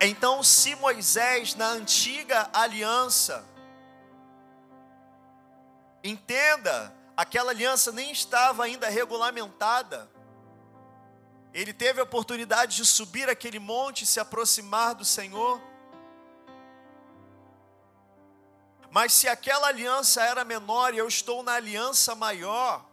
Então, 0.00 0.42
se 0.42 0.74
Moisés 0.74 1.54
na 1.54 1.68
antiga 1.68 2.50
aliança 2.52 3.44
Entenda, 6.06 6.94
aquela 7.16 7.50
aliança 7.50 7.90
nem 7.90 8.12
estava 8.12 8.64
ainda 8.64 8.88
regulamentada. 8.88 10.08
Ele 11.52 11.72
teve 11.72 12.00
a 12.00 12.04
oportunidade 12.04 12.76
de 12.76 12.86
subir 12.86 13.28
aquele 13.28 13.58
monte 13.58 14.02
e 14.02 14.06
se 14.06 14.20
aproximar 14.20 14.94
do 14.94 15.04
Senhor. 15.04 15.60
Mas 18.90 19.12
se 19.12 19.28
aquela 19.28 19.68
aliança 19.68 20.22
era 20.22 20.44
menor 20.44 20.94
e 20.94 20.98
eu 20.98 21.08
estou 21.08 21.42
na 21.42 21.52
aliança 21.52 22.14
maior, 22.14 22.84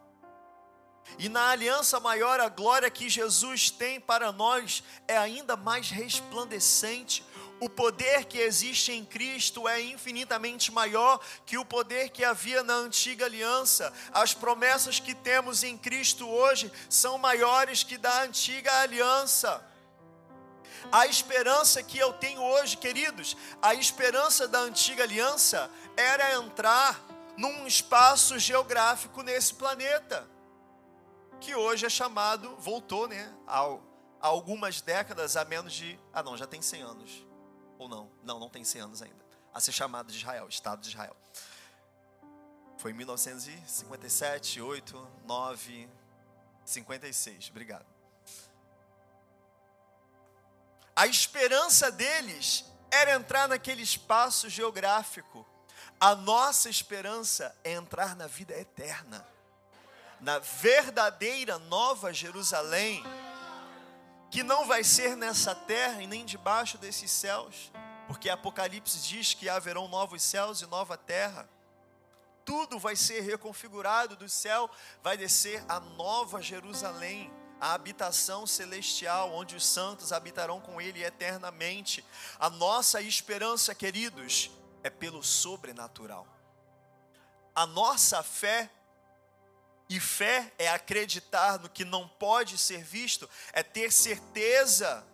e 1.18 1.30
na 1.30 1.50
aliança 1.50 2.00
maior 2.00 2.40
a 2.40 2.50
glória 2.50 2.90
que 2.90 3.10
Jesus 3.10 3.70
tem 3.70 4.00
para 4.00 4.32
nós 4.32 4.84
é 5.08 5.18
ainda 5.18 5.56
mais 5.56 5.90
resplandecente, 5.90 7.24
o 7.60 7.70
poder 7.70 8.26
que 8.26 8.40
existe 8.40 8.92
em 8.92 9.06
Cristo 9.06 9.68
é 9.70 9.82
infinitamente 9.82 10.70
maior 10.70 11.20
que 11.46 11.58
o 11.58 11.64
poder 11.64 12.10
que 12.10 12.26
havia 12.26 12.62
na 12.62 12.74
antiga 12.74 13.26
aliança. 13.26 13.94
As 14.12 14.34
promessas 14.34 15.00
que 15.00 15.16
temos 15.16 15.64
em 15.64 15.78
Cristo 15.78 16.28
hoje 16.28 16.70
são 16.90 17.18
maiores 17.18 17.82
que 17.82 17.98
da 17.98 18.24
antiga 18.24 18.82
aliança. 18.82 19.66
A 20.92 21.08
esperança 21.08 21.82
que 21.82 21.98
eu 21.98 22.14
tenho 22.14 22.42
hoje, 22.42 22.78
queridos, 22.78 23.36
a 23.62 23.74
esperança 23.74 24.48
da 24.48 24.60
antiga 24.60 25.04
aliança 25.04 25.70
era 25.96 26.36
entrar 26.36 27.00
num 27.38 27.66
espaço 27.66 28.38
geográfico 28.38 29.22
nesse 29.24 29.54
planeta, 29.54 30.28
que 31.40 31.56
hoje 31.56 31.86
é 31.86 31.90
chamado, 31.90 32.56
voltou, 32.58 33.08
né, 33.08 33.34
há 33.48 33.68
algumas 34.20 34.82
décadas, 34.82 35.36
a 35.36 35.44
menos 35.44 35.74
de, 35.74 36.00
ah 36.14 36.24
não, 36.24 36.38
já 36.38 36.46
tem 36.46 36.62
100 36.62 36.82
anos, 36.84 37.26
ou 37.78 37.90
não? 37.90 38.10
Não, 38.24 38.40
não 38.40 38.50
tem 38.50 38.64
100 38.64 38.82
anos 38.82 39.02
ainda. 39.02 39.24
A 39.54 39.60
ser 39.60 39.72
chamado 39.72 40.12
de 40.12 40.18
Israel, 40.18 40.48
Estado 40.48 40.82
de 40.82 40.90
Israel. 40.90 41.16
Foi 42.78 42.92
em 42.92 42.96
1957, 42.96 44.62
8, 44.62 45.08
9, 45.26 45.90
56. 46.66 47.50
Obrigado. 47.50 47.93
A 50.96 51.08
esperança 51.08 51.92
deles 51.92 52.66
era 52.92 53.16
entrar 53.16 53.48
naquele 53.48 53.82
espaço 53.82 54.50
geográfico. 54.50 55.46
A 56.00 56.16
nossa 56.16 56.70
esperança 56.70 57.56
é 57.64 57.74
entrar 57.74 58.16
na 58.16 58.28
vida 58.28 58.54
eterna, 58.54 59.26
na 60.20 60.40
verdadeira 60.40 61.58
Nova 61.58 62.14
Jerusalém 62.14 63.04
que 64.34 64.42
não 64.42 64.66
vai 64.66 64.84
ser 64.84 65.16
nessa 65.16 65.54
terra 65.54 66.02
e 66.02 66.08
nem 66.08 66.26
debaixo 66.26 66.76
desses 66.80 67.12
céus, 67.12 67.72
porque 68.08 68.32
Apocalipse 68.32 69.08
diz 69.08 69.36
que 69.36 69.48
haverão 69.48 69.88
novos 69.88 70.24
céus 70.24 70.60
e 70.60 70.66
nova 70.66 70.98
terra. 70.98 71.48
Tudo 72.44 72.80
vai 72.80 72.96
ser 72.96 73.22
reconfigurado 73.22 74.16
do 74.16 74.28
céu, 74.28 74.68
vai 75.04 75.16
descer 75.18 75.64
a 75.70 75.80
nova 75.80 76.42
Jerusalém, 76.42 77.32
a 77.64 77.74
habitação 77.76 78.46
celestial, 78.46 79.34
onde 79.34 79.56
os 79.56 79.66
santos 79.66 80.12
habitarão 80.12 80.60
com 80.60 80.82
Ele 80.82 81.02
eternamente. 81.02 82.04
A 82.38 82.50
nossa 82.50 83.02
esperança, 83.02 83.74
queridos, 83.74 84.52
é 84.84 84.90
pelo 84.90 85.24
sobrenatural. 85.24 86.28
A 87.56 87.66
nossa 87.66 88.22
fé 88.22 88.70
e 89.88 89.98
fé 89.98 90.52
é 90.58 90.68
acreditar 90.68 91.58
no 91.58 91.70
que 91.70 91.86
não 91.86 92.06
pode 92.06 92.58
ser 92.58 92.84
visto, 92.84 93.30
é 93.54 93.64
ter 93.64 93.94
certeza, 93.94 95.08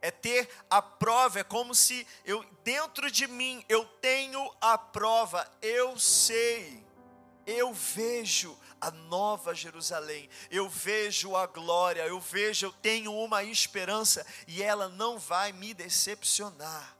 é 0.00 0.12
ter 0.12 0.48
a 0.70 0.80
prova, 0.80 1.40
é 1.40 1.44
como 1.44 1.74
se 1.74 2.06
eu 2.24 2.44
dentro 2.62 3.10
de 3.10 3.26
mim 3.26 3.64
eu 3.68 3.84
tenho 4.00 4.48
a 4.60 4.78
prova, 4.78 5.44
eu 5.60 5.98
sei, 5.98 6.86
eu 7.46 7.72
vejo 7.72 8.58
a 8.80 8.90
nova 8.90 9.54
Jerusalém, 9.54 10.28
eu 10.50 10.68
vejo 10.68 11.36
a 11.36 11.46
glória, 11.46 12.02
eu 12.02 12.20
vejo, 12.20 12.66
eu 12.66 12.72
tenho 12.72 13.14
uma 13.14 13.42
esperança 13.42 14.26
e 14.46 14.62
ela 14.62 14.88
não 14.88 15.18
vai 15.18 15.52
me 15.52 15.72
decepcionar. 15.72 16.96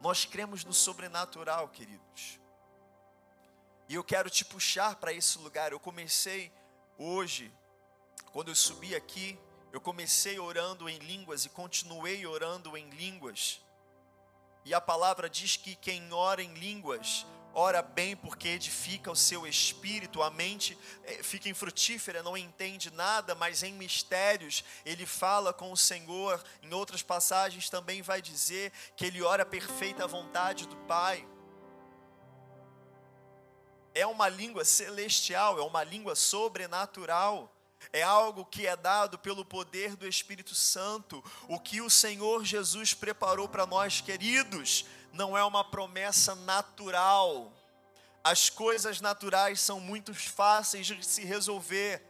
Nós 0.00 0.24
cremos 0.24 0.64
no 0.64 0.72
sobrenatural, 0.72 1.68
queridos. 1.68 2.40
E 3.88 3.94
eu 3.94 4.04
quero 4.04 4.30
te 4.30 4.44
puxar 4.44 4.96
para 4.96 5.12
esse 5.12 5.36
lugar. 5.38 5.72
Eu 5.72 5.80
comecei 5.80 6.52
hoje, 6.96 7.52
quando 8.32 8.48
eu 8.48 8.54
subi 8.54 8.94
aqui, 8.94 9.38
eu 9.72 9.80
comecei 9.80 10.38
orando 10.38 10.88
em 10.88 10.98
línguas 10.98 11.44
e 11.44 11.48
continuei 11.48 12.26
orando 12.26 12.76
em 12.76 12.88
línguas. 12.90 13.60
E 14.64 14.74
a 14.74 14.80
palavra 14.80 15.28
diz 15.28 15.56
que 15.56 15.74
quem 15.74 16.12
ora 16.12 16.42
em 16.42 16.54
línguas, 16.54 17.26
ora 17.54 17.82
bem 17.82 18.16
porque 18.16 18.48
edifica 18.48 19.10
o 19.10 19.16
seu 19.16 19.46
espírito, 19.46 20.22
a 20.22 20.30
mente 20.30 20.76
eh, 21.04 21.22
fica 21.22 21.48
infrutífera, 21.48 22.22
não 22.22 22.36
entende 22.36 22.90
nada, 22.90 23.34
mas 23.34 23.62
em 23.62 23.72
mistérios 23.72 24.64
ele 24.84 25.06
fala 25.06 25.52
com 25.52 25.72
o 25.72 25.76
Senhor. 25.76 26.42
Em 26.62 26.72
outras 26.72 27.02
passagens 27.02 27.68
também 27.68 28.02
vai 28.02 28.22
dizer 28.22 28.72
que 28.96 29.04
ele 29.04 29.22
ora 29.22 29.42
a 29.42 29.46
perfeita 29.46 30.06
vontade 30.06 30.66
do 30.66 30.76
Pai 30.76 31.26
é 33.94 34.06
uma 34.06 34.28
língua 34.28 34.64
celestial, 34.64 35.58
é 35.58 35.62
uma 35.62 35.82
língua 35.82 36.14
sobrenatural. 36.14 37.54
É 37.92 38.02
algo 38.02 38.44
que 38.44 38.66
é 38.66 38.76
dado 38.76 39.18
pelo 39.18 39.42
poder 39.42 39.96
do 39.96 40.06
Espírito 40.06 40.54
Santo. 40.54 41.24
O 41.48 41.58
que 41.58 41.80
o 41.80 41.88
Senhor 41.88 42.44
Jesus 42.44 42.92
preparou 42.92 43.48
para 43.48 43.64
nós, 43.64 44.02
queridos, 44.02 44.84
não 45.12 45.36
é 45.36 45.44
uma 45.44 45.64
promessa 45.64 46.34
natural. 46.34 47.52
As 48.22 48.50
coisas 48.50 49.00
naturais 49.00 49.60
são 49.60 49.80
muito 49.80 50.14
fáceis 50.14 50.86
de 50.86 51.04
se 51.04 51.24
resolver. 51.24 52.04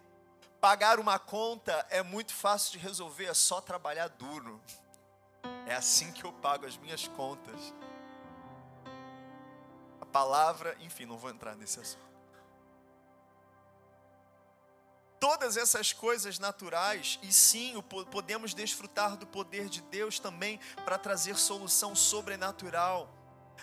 Pagar 0.61 0.99
uma 0.99 1.19
conta 1.19 1.87
é 1.89 2.03
muito 2.03 2.35
fácil 2.35 2.73
de 2.73 2.79
resolver, 2.79 3.27
é 3.27 3.35
só 3.35 3.61
trabalhar 3.61 4.09
duro. 4.09 4.61
É 5.67 5.75
assim 5.75 6.13
que 6.13 6.25
eu 6.25 6.33
pago 6.33 6.67
as 6.67 6.77
minhas 6.77 7.09
contas. 7.09 7.73
A 10.01 10.07
palavra, 10.07 10.77
enfim, 10.81 11.07
não 11.07 11.17
vou 11.17 11.31
entrar 11.31 11.57
nesse 11.57 11.81
assunto. 11.81 12.11
Todas 15.21 15.57
essas 15.57 15.93
coisas 15.93 16.39
naturais, 16.39 17.19
e 17.23 17.33
sim, 17.33 17.81
podemos 18.11 18.55
desfrutar 18.55 19.17
do 19.17 19.27
poder 19.27 19.69
de 19.69 19.83
Deus 19.83 20.19
também 20.19 20.59
para 20.85 20.99
trazer 20.99 21.37
solução 21.37 21.95
sobrenatural. 21.95 23.09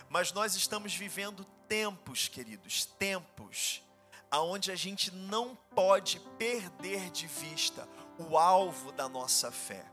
Mas 0.08 0.32
nós 0.32 0.56
estamos 0.56 0.94
vivendo 0.94 1.44
tempos, 1.68 2.28
queridos, 2.28 2.86
tempos 2.86 3.82
aonde 4.30 4.72
a 4.72 4.76
gente 4.76 5.12
não 5.12 5.56
pode 5.74 6.20
perder 6.38 7.10
de 7.10 7.28
vista 7.28 7.88
o 8.18 8.38
alvo 8.38 8.92
da 8.92 9.08
nossa 9.08 9.52
fé. 9.52 9.86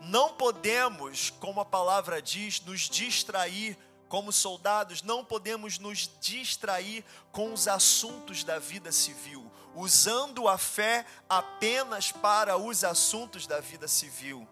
Não 0.00 0.34
podemos, 0.34 1.30
como 1.30 1.60
a 1.60 1.64
palavra 1.64 2.20
diz, 2.20 2.60
nos 2.60 2.82
distrair 2.82 3.78
como 4.08 4.30
soldados, 4.30 5.02
não 5.02 5.24
podemos 5.24 5.78
nos 5.78 6.10
distrair 6.20 7.02
com 7.30 7.52
os 7.52 7.66
assuntos 7.66 8.44
da 8.44 8.58
vida 8.58 8.92
civil, 8.92 9.50
usando 9.74 10.48
a 10.48 10.58
fé 10.58 11.06
apenas 11.28 12.12
para 12.12 12.56
os 12.56 12.84
assuntos 12.84 13.46
da 13.46 13.60
vida 13.60 13.88
civil. 13.88 14.48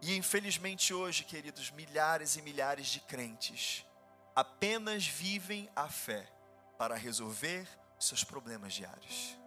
E 0.00 0.16
infelizmente 0.16 0.92
hoje, 0.92 1.24
queridos, 1.24 1.70
milhares 1.70 2.36
e 2.36 2.42
milhares 2.42 2.88
de 2.88 3.00
crentes 3.00 3.86
apenas 4.34 5.06
vivem 5.06 5.68
a 5.76 5.88
fé 5.88 6.26
para 6.78 6.96
resolver 6.96 7.68
seus 7.98 8.24
problemas 8.24 8.72
diários, 8.72 9.38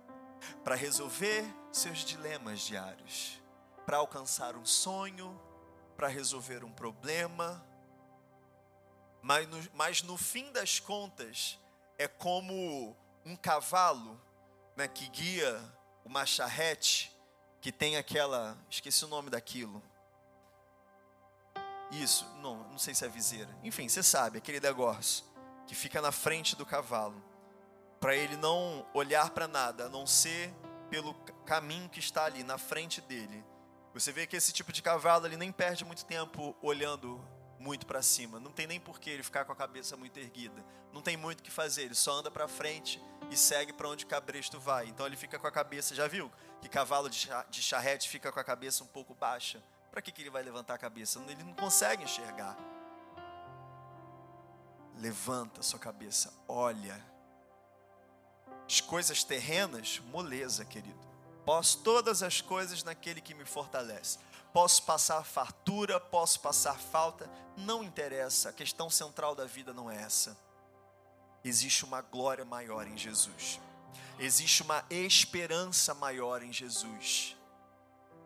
para 0.63 0.75
resolver 0.75 1.43
seus 1.71 1.99
dilemas 1.99 2.61
diários, 2.61 3.41
para 3.85 3.97
alcançar 3.97 4.55
um 4.55 4.65
sonho, 4.65 5.39
para 5.97 6.07
resolver 6.07 6.63
um 6.63 6.71
problema. 6.71 7.65
Mas 9.21 9.47
no, 9.47 9.69
mas 9.73 10.01
no 10.03 10.17
fim 10.17 10.51
das 10.51 10.79
contas, 10.79 11.59
é 11.97 12.07
como 12.07 12.95
um 13.25 13.35
cavalo 13.35 14.21
né, 14.75 14.87
que 14.87 15.07
guia 15.09 15.61
uma 16.03 16.25
charrete, 16.25 17.15
que 17.61 17.71
tem 17.71 17.97
aquela. 17.97 18.57
Esqueci 18.69 19.05
o 19.05 19.07
nome 19.07 19.29
daquilo. 19.29 19.81
Isso, 21.91 22.25
não, 22.41 22.57
não 22.69 22.77
sei 22.77 22.93
se 22.93 23.05
é 23.05 23.09
viseira. 23.09 23.49
Enfim, 23.63 23.87
você 23.87 24.03
sabe, 24.03 24.37
aquele 24.37 24.59
negócio 24.59 25.23
que 25.67 25.75
fica 25.75 26.01
na 26.01 26.11
frente 26.11 26.55
do 26.55 26.65
cavalo 26.65 27.23
para 27.99 28.15
ele 28.15 28.35
não 28.37 28.85
olhar 28.93 29.29
para 29.31 29.47
nada, 29.47 29.85
a 29.85 29.89
não 29.89 30.05
ser 30.05 30.53
pelo 30.89 31.13
caminho 31.45 31.89
que 31.89 31.99
está 31.99 32.25
ali 32.25 32.43
na 32.43 32.57
frente 32.57 33.01
dele. 33.01 33.43
Você 33.93 34.11
vê 34.11 34.27
que 34.27 34.35
esse 34.35 34.51
tipo 34.51 34.71
de 34.71 34.81
cavalo 34.81 35.25
ele 35.25 35.37
nem 35.37 35.51
perde 35.51 35.85
muito 35.85 36.05
tempo 36.05 36.55
olhando 36.61 37.23
muito 37.57 37.85
para 37.85 38.01
cima. 38.01 38.39
Não 38.39 38.51
tem 38.51 38.67
nem 38.67 38.79
por 38.79 38.99
que 38.99 39.09
ele 39.09 39.23
ficar 39.23 39.45
com 39.45 39.51
a 39.51 39.55
cabeça 39.55 39.95
muito 39.95 40.17
erguida. 40.19 40.63
Não 40.93 41.01
tem 41.01 41.17
muito 41.17 41.39
o 41.39 41.43
que 41.43 41.49
fazer, 41.49 41.83
ele 41.83 41.95
só 41.95 42.13
anda 42.13 42.29
para 42.29 42.47
frente 42.47 43.01
e 43.31 43.37
segue 43.37 43.73
para 43.73 43.89
onde 43.89 44.05
o 44.05 44.07
cabresto 44.07 44.59
vai. 44.59 44.87
Então 44.87 45.05
ele 45.05 45.15
fica 45.15 45.37
com 45.39 45.47
a 45.47 45.51
cabeça, 45.51 45.95
já 45.95 46.07
viu? 46.07 46.31
Que 46.61 46.69
cavalo 46.69 47.09
de 47.09 47.61
charrete 47.61 48.09
fica 48.09 48.31
com 48.31 48.39
a 48.39 48.43
cabeça 48.43 48.83
um 48.83 48.87
pouco 48.87 49.13
baixa. 49.13 49.61
Para 49.91 50.01
que, 50.01 50.11
que 50.11 50.21
ele 50.21 50.29
vai 50.29 50.43
levantar 50.43 50.73
a 50.75 50.77
cabeça? 50.77 51.19
Ele 51.27 51.43
não 51.43 51.53
consegue 51.53 52.03
enxergar. 52.03 52.57
Levanta 54.97 55.61
sua 55.61 55.79
cabeça, 55.79 56.33
olha 56.47 57.15
as 58.67 58.81
coisas 58.81 59.23
terrenas, 59.23 60.01
moleza, 60.11 60.65
querido. 60.65 60.99
Posso 61.45 61.79
todas 61.79 62.23
as 62.23 62.41
coisas 62.41 62.83
naquele 62.83 63.21
que 63.21 63.35
me 63.35 63.45
fortalece. 63.45 64.17
Posso 64.51 64.83
passar 64.83 65.23
fartura, 65.23 65.99
posso 65.99 66.39
passar 66.39 66.79
falta, 66.79 67.29
não 67.55 67.83
interessa. 67.83 68.49
A 68.49 68.53
questão 68.53 68.89
central 68.89 69.35
da 69.35 69.45
vida 69.45 69.73
não 69.73 69.91
é 69.91 70.01
essa. 70.01 70.35
Existe 71.47 71.85
uma 71.85 72.01
glória 72.01 72.43
maior 72.43 72.87
em 72.87 72.97
Jesus. 72.97 73.59
Existe 74.17 74.63
uma 74.63 74.83
esperança 74.89 75.93
maior 75.93 76.41
em 76.41 76.51
Jesus. 76.51 77.37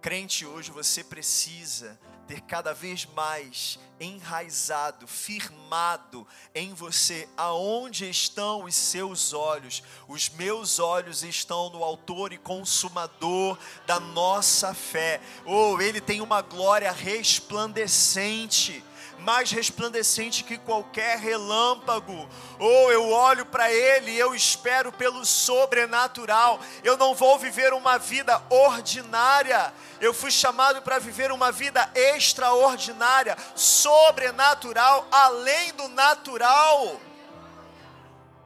Crente, 0.02 0.46
hoje 0.46 0.72
você 0.72 1.04
precisa 1.04 2.00
ter 2.26 2.40
cada 2.40 2.74
vez 2.74 3.06
mais 3.08 3.78
enraizado, 4.00 5.06
firmado 5.06 6.26
em 6.56 6.74
você 6.74 7.28
aonde 7.36 8.10
estão 8.10 8.64
os 8.64 8.76
seus 8.76 9.34
olhos. 9.34 9.84
Os 10.08 10.30
meus 10.30 10.80
olhos 10.80 11.22
estão 11.22 11.70
no 11.72 11.84
autor 11.84 12.32
e 12.32 12.38
consumador 12.38 13.58
da 13.86 14.00
nossa 14.00 14.74
fé. 14.74 15.20
Oh, 15.44 15.82
ele 15.82 16.00
tem 16.00 16.22
uma 16.22 16.42
glória 16.42 16.90
resplandecente 16.94 18.82
mais 19.22 19.52
resplandecente 19.52 20.44
que 20.44 20.58
qualquer 20.58 21.18
relâmpago. 21.18 22.28
Ou 22.58 22.92
eu 22.92 23.10
olho 23.10 23.46
para 23.46 23.72
Ele 23.72 24.12
e 24.12 24.20
eu 24.20 24.34
espero 24.34 24.92
pelo 24.92 25.26
sobrenatural. 25.26 26.60
Eu 26.84 26.98
não 26.98 27.14
vou 27.14 27.38
viver 27.38 27.74
uma 27.74 27.98
vida 27.98 28.42
ordinária. 28.50 29.74
Eu 30.00 30.14
fui 30.14 30.32
chamado 30.32 30.82
para 30.82 31.00
viver 31.00 31.32
uma 31.32 31.52
vida 31.52 31.90
extraordinária, 31.94 33.38
sobrenatural, 33.56 35.08
além 35.12 35.74
do 35.74 35.88
natural. 35.90 37.00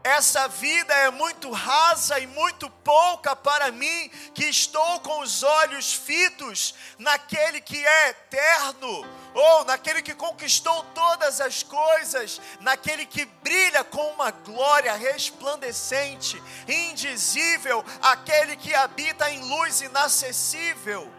Essa 0.04 0.50
vida 0.50 0.94
é 0.94 1.10
muito 1.10 1.50
rasa 1.50 2.20
e 2.20 2.28
muito 2.28 2.70
pouca 2.70 3.34
para 3.38 3.72
mim, 3.72 4.10
que 4.36 4.44
estou 4.44 5.00
com 5.00 5.22
os 5.22 5.44
olhos 5.44 5.94
fitos 5.94 6.76
naquele 7.00 7.62
que 7.62 7.86
é 7.86 8.10
eterno, 8.10 9.08
ou 9.34 9.66
naquele 9.66 10.02
que 10.02 10.14
conquistou 10.14 10.84
todas 10.94 11.42
as 11.42 11.64
coisas, 11.64 12.40
naquele 12.60 13.06
que 13.06 13.26
brilha 13.26 13.84
com 13.84 14.06
uma 14.12 14.32
glória 14.32 14.94
resplandecente, 14.94 16.42
indizível, 16.68 17.84
aquele 18.02 18.56
que 18.56 18.74
habita 18.74 19.30
em 19.32 19.42
luz 19.42 19.82
inacessível. 19.82 21.12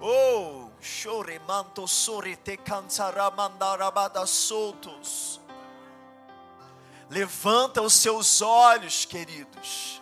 Oh, 0.00 0.68
chore 0.80 1.38
manto 1.40 1.86
sore 1.86 2.36
te 2.36 2.56
cansará 2.56 3.30
mandarabada 3.30 4.24
soltos 4.26 5.40
Levanta 7.10 7.82
os 7.82 7.94
seus 7.94 8.40
olhos, 8.40 9.04
queridos. 9.04 9.99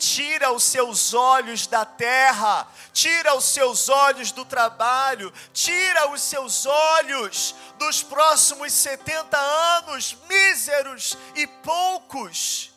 Tira 0.00 0.50
os 0.50 0.64
seus 0.64 1.12
olhos 1.12 1.66
da 1.66 1.84
terra, 1.84 2.66
tira 2.90 3.36
os 3.36 3.44
seus 3.44 3.90
olhos 3.90 4.32
do 4.32 4.46
trabalho, 4.46 5.30
tira 5.52 6.10
os 6.10 6.22
seus 6.22 6.64
olhos 6.64 7.54
dos 7.78 8.02
próximos 8.02 8.72
70 8.72 9.36
anos, 9.36 10.16
míseros 10.26 11.18
e 11.36 11.46
poucos, 11.46 12.72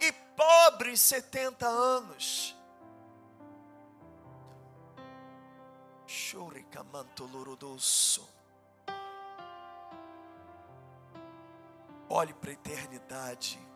e 0.00 0.10
pobres 0.34 0.98
70 1.02 1.68
anos. 1.68 2.56
Lorodoso. 7.30 8.26
Olhe 12.08 12.32
para 12.34 12.50
a 12.50 12.52
eternidade. 12.52 13.71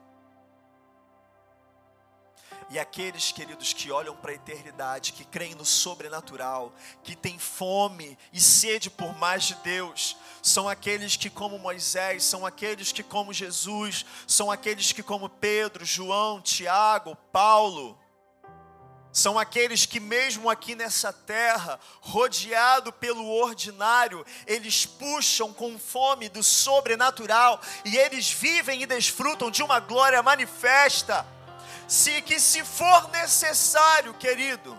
E 2.69 2.79
aqueles, 2.79 3.31
queridos, 3.31 3.73
que 3.73 3.93
olham 3.93 4.17
para 4.17 4.33
a 4.33 4.35
eternidade, 4.35 5.13
que 5.13 5.25
creem 5.25 5.55
no 5.55 5.65
sobrenatural, 5.65 6.75
que 7.03 7.15
têm 7.15 7.39
fome 7.39 8.19
e 8.33 8.41
sede 8.41 8.91
por 8.91 9.17
mais 9.17 9.45
de 9.45 9.55
Deus, 9.57 10.17
são 10.43 10.69
aqueles 10.69 11.17
que, 11.17 11.31
como 11.31 11.59
Moisés, 11.59 12.25
são 12.25 12.45
aqueles 12.45 12.93
que, 12.93 13.03
como 13.03 13.33
Jesus, 13.33 14.05
são 14.27 14.51
aqueles 14.51 14.93
que, 14.93 15.03
como 15.03 15.29
Pedro, 15.29 15.85
João, 15.85 16.41
Tiago, 16.41 17.17
Paulo, 17.33 17.99
são 19.17 19.39
aqueles 19.39 19.87
que, 19.87 19.99
mesmo 19.99 20.51
aqui 20.51 20.75
nessa 20.75 21.11
terra, 21.11 21.81
rodeado 22.03 22.93
pelo 22.93 23.27
ordinário, 23.27 24.27
eles 24.47 24.85
puxam 24.85 25.55
com 25.55 25.79
fome 25.79 26.29
do 26.29 26.43
sobrenatural 26.43 27.59
e 27.83 27.97
eles 27.97 28.31
vivem 28.31 28.83
e 28.83 28.87
desfrutam 28.87 29.51
de 29.51 29.63
uma 29.63 29.81
glória 29.81 30.23
manifesta. 30.23 31.27
Se 31.87 32.21
que 32.23 32.41
se 32.41 32.65
for 32.65 33.09
necessário, 33.11 34.13
querido, 34.15 34.77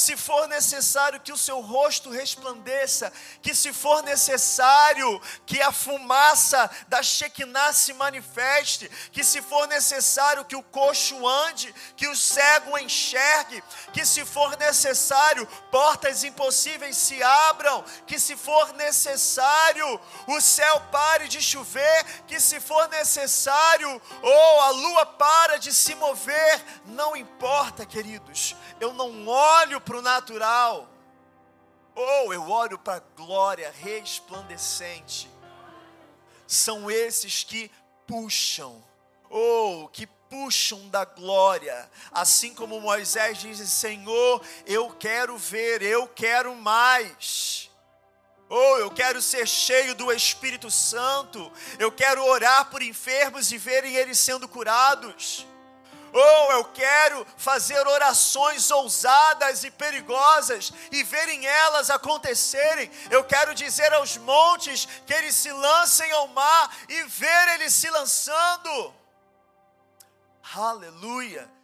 se 0.00 0.16
for 0.16 0.48
necessário 0.48 1.20
que 1.20 1.30
o 1.30 1.36
seu 1.36 1.60
rosto 1.60 2.08
resplandeça, 2.08 3.12
que 3.42 3.54
se 3.54 3.70
for 3.70 4.02
necessário 4.02 5.20
que 5.44 5.60
a 5.60 5.70
fumaça 5.70 6.70
da 6.88 7.02
Shekinah 7.02 7.74
se 7.74 7.92
manifeste, 7.92 8.90
que 9.12 9.22
se 9.22 9.42
for 9.42 9.68
necessário 9.68 10.44
que 10.46 10.56
o 10.56 10.62
coxo 10.62 11.28
ande, 11.28 11.74
que 11.96 12.08
o 12.08 12.16
cego 12.16 12.78
enxergue, 12.78 13.62
que 13.92 14.06
se 14.06 14.24
for 14.24 14.56
necessário 14.56 15.46
portas 15.70 16.24
impossíveis 16.24 16.96
se 16.96 17.22
abram, 17.22 17.84
que 18.06 18.18
se 18.18 18.36
for 18.36 18.72
necessário 18.72 20.00
o 20.26 20.40
céu 20.40 20.80
pare 20.90 21.28
de 21.28 21.42
chover, 21.42 22.04
que 22.26 22.40
se 22.40 22.58
for 22.58 22.88
necessário 22.88 24.00
ou 24.22 24.60
a 24.62 24.70
lua 24.70 25.04
para 25.04 25.58
de 25.58 25.74
se 25.74 25.94
mover, 25.94 26.64
não 26.86 27.14
importa, 27.14 27.84
queridos. 27.84 28.56
Eu 28.80 28.94
não 28.94 29.28
olho 29.28 29.78
para 29.90 29.98
o 29.98 30.02
natural, 30.02 30.88
ou 31.96 32.32
eu 32.32 32.48
olho 32.48 32.78
para 32.78 32.98
a 32.98 33.16
glória 33.16 33.74
resplandecente. 33.76 35.28
São 36.46 36.88
esses 36.88 37.42
que 37.42 37.68
puxam, 38.06 38.84
ou 39.28 39.88
que 39.88 40.06
puxam 40.06 40.88
da 40.90 41.04
glória, 41.04 41.90
assim 42.12 42.54
como 42.54 42.80
Moisés 42.80 43.38
diz: 43.38 43.58
Senhor, 43.68 44.40
eu 44.64 44.90
quero 44.90 45.36
ver, 45.36 45.82
eu 45.82 46.06
quero 46.06 46.54
mais. 46.54 47.68
Ou 48.48 48.74
oh, 48.74 48.78
eu 48.78 48.90
quero 48.92 49.20
ser 49.20 49.48
cheio 49.48 49.96
do 49.96 50.12
Espírito 50.12 50.70
Santo, 50.70 51.50
eu 51.80 51.90
quero 51.90 52.24
orar 52.24 52.70
por 52.70 52.80
enfermos 52.80 53.50
e 53.50 53.58
verem 53.58 53.96
eles 53.96 54.20
sendo 54.20 54.46
curados 54.46 55.46
ou 56.12 56.48
oh, 56.48 56.52
eu 56.52 56.64
quero 56.64 57.26
fazer 57.36 57.86
orações 57.86 58.70
ousadas 58.70 59.64
e 59.64 59.70
perigosas 59.70 60.72
e 60.90 61.02
verem 61.02 61.46
elas 61.46 61.90
acontecerem. 61.90 62.90
Eu 63.10 63.24
quero 63.24 63.54
dizer 63.54 63.92
aos 63.92 64.16
montes 64.16 64.86
que 65.06 65.12
eles 65.12 65.34
se 65.34 65.52
lancem 65.52 66.10
ao 66.12 66.28
mar 66.28 66.76
e 66.88 67.02
ver 67.04 67.48
eles 67.54 67.74
se 67.74 67.88
lançando. 67.90 68.94
Aleluia! 70.54 71.59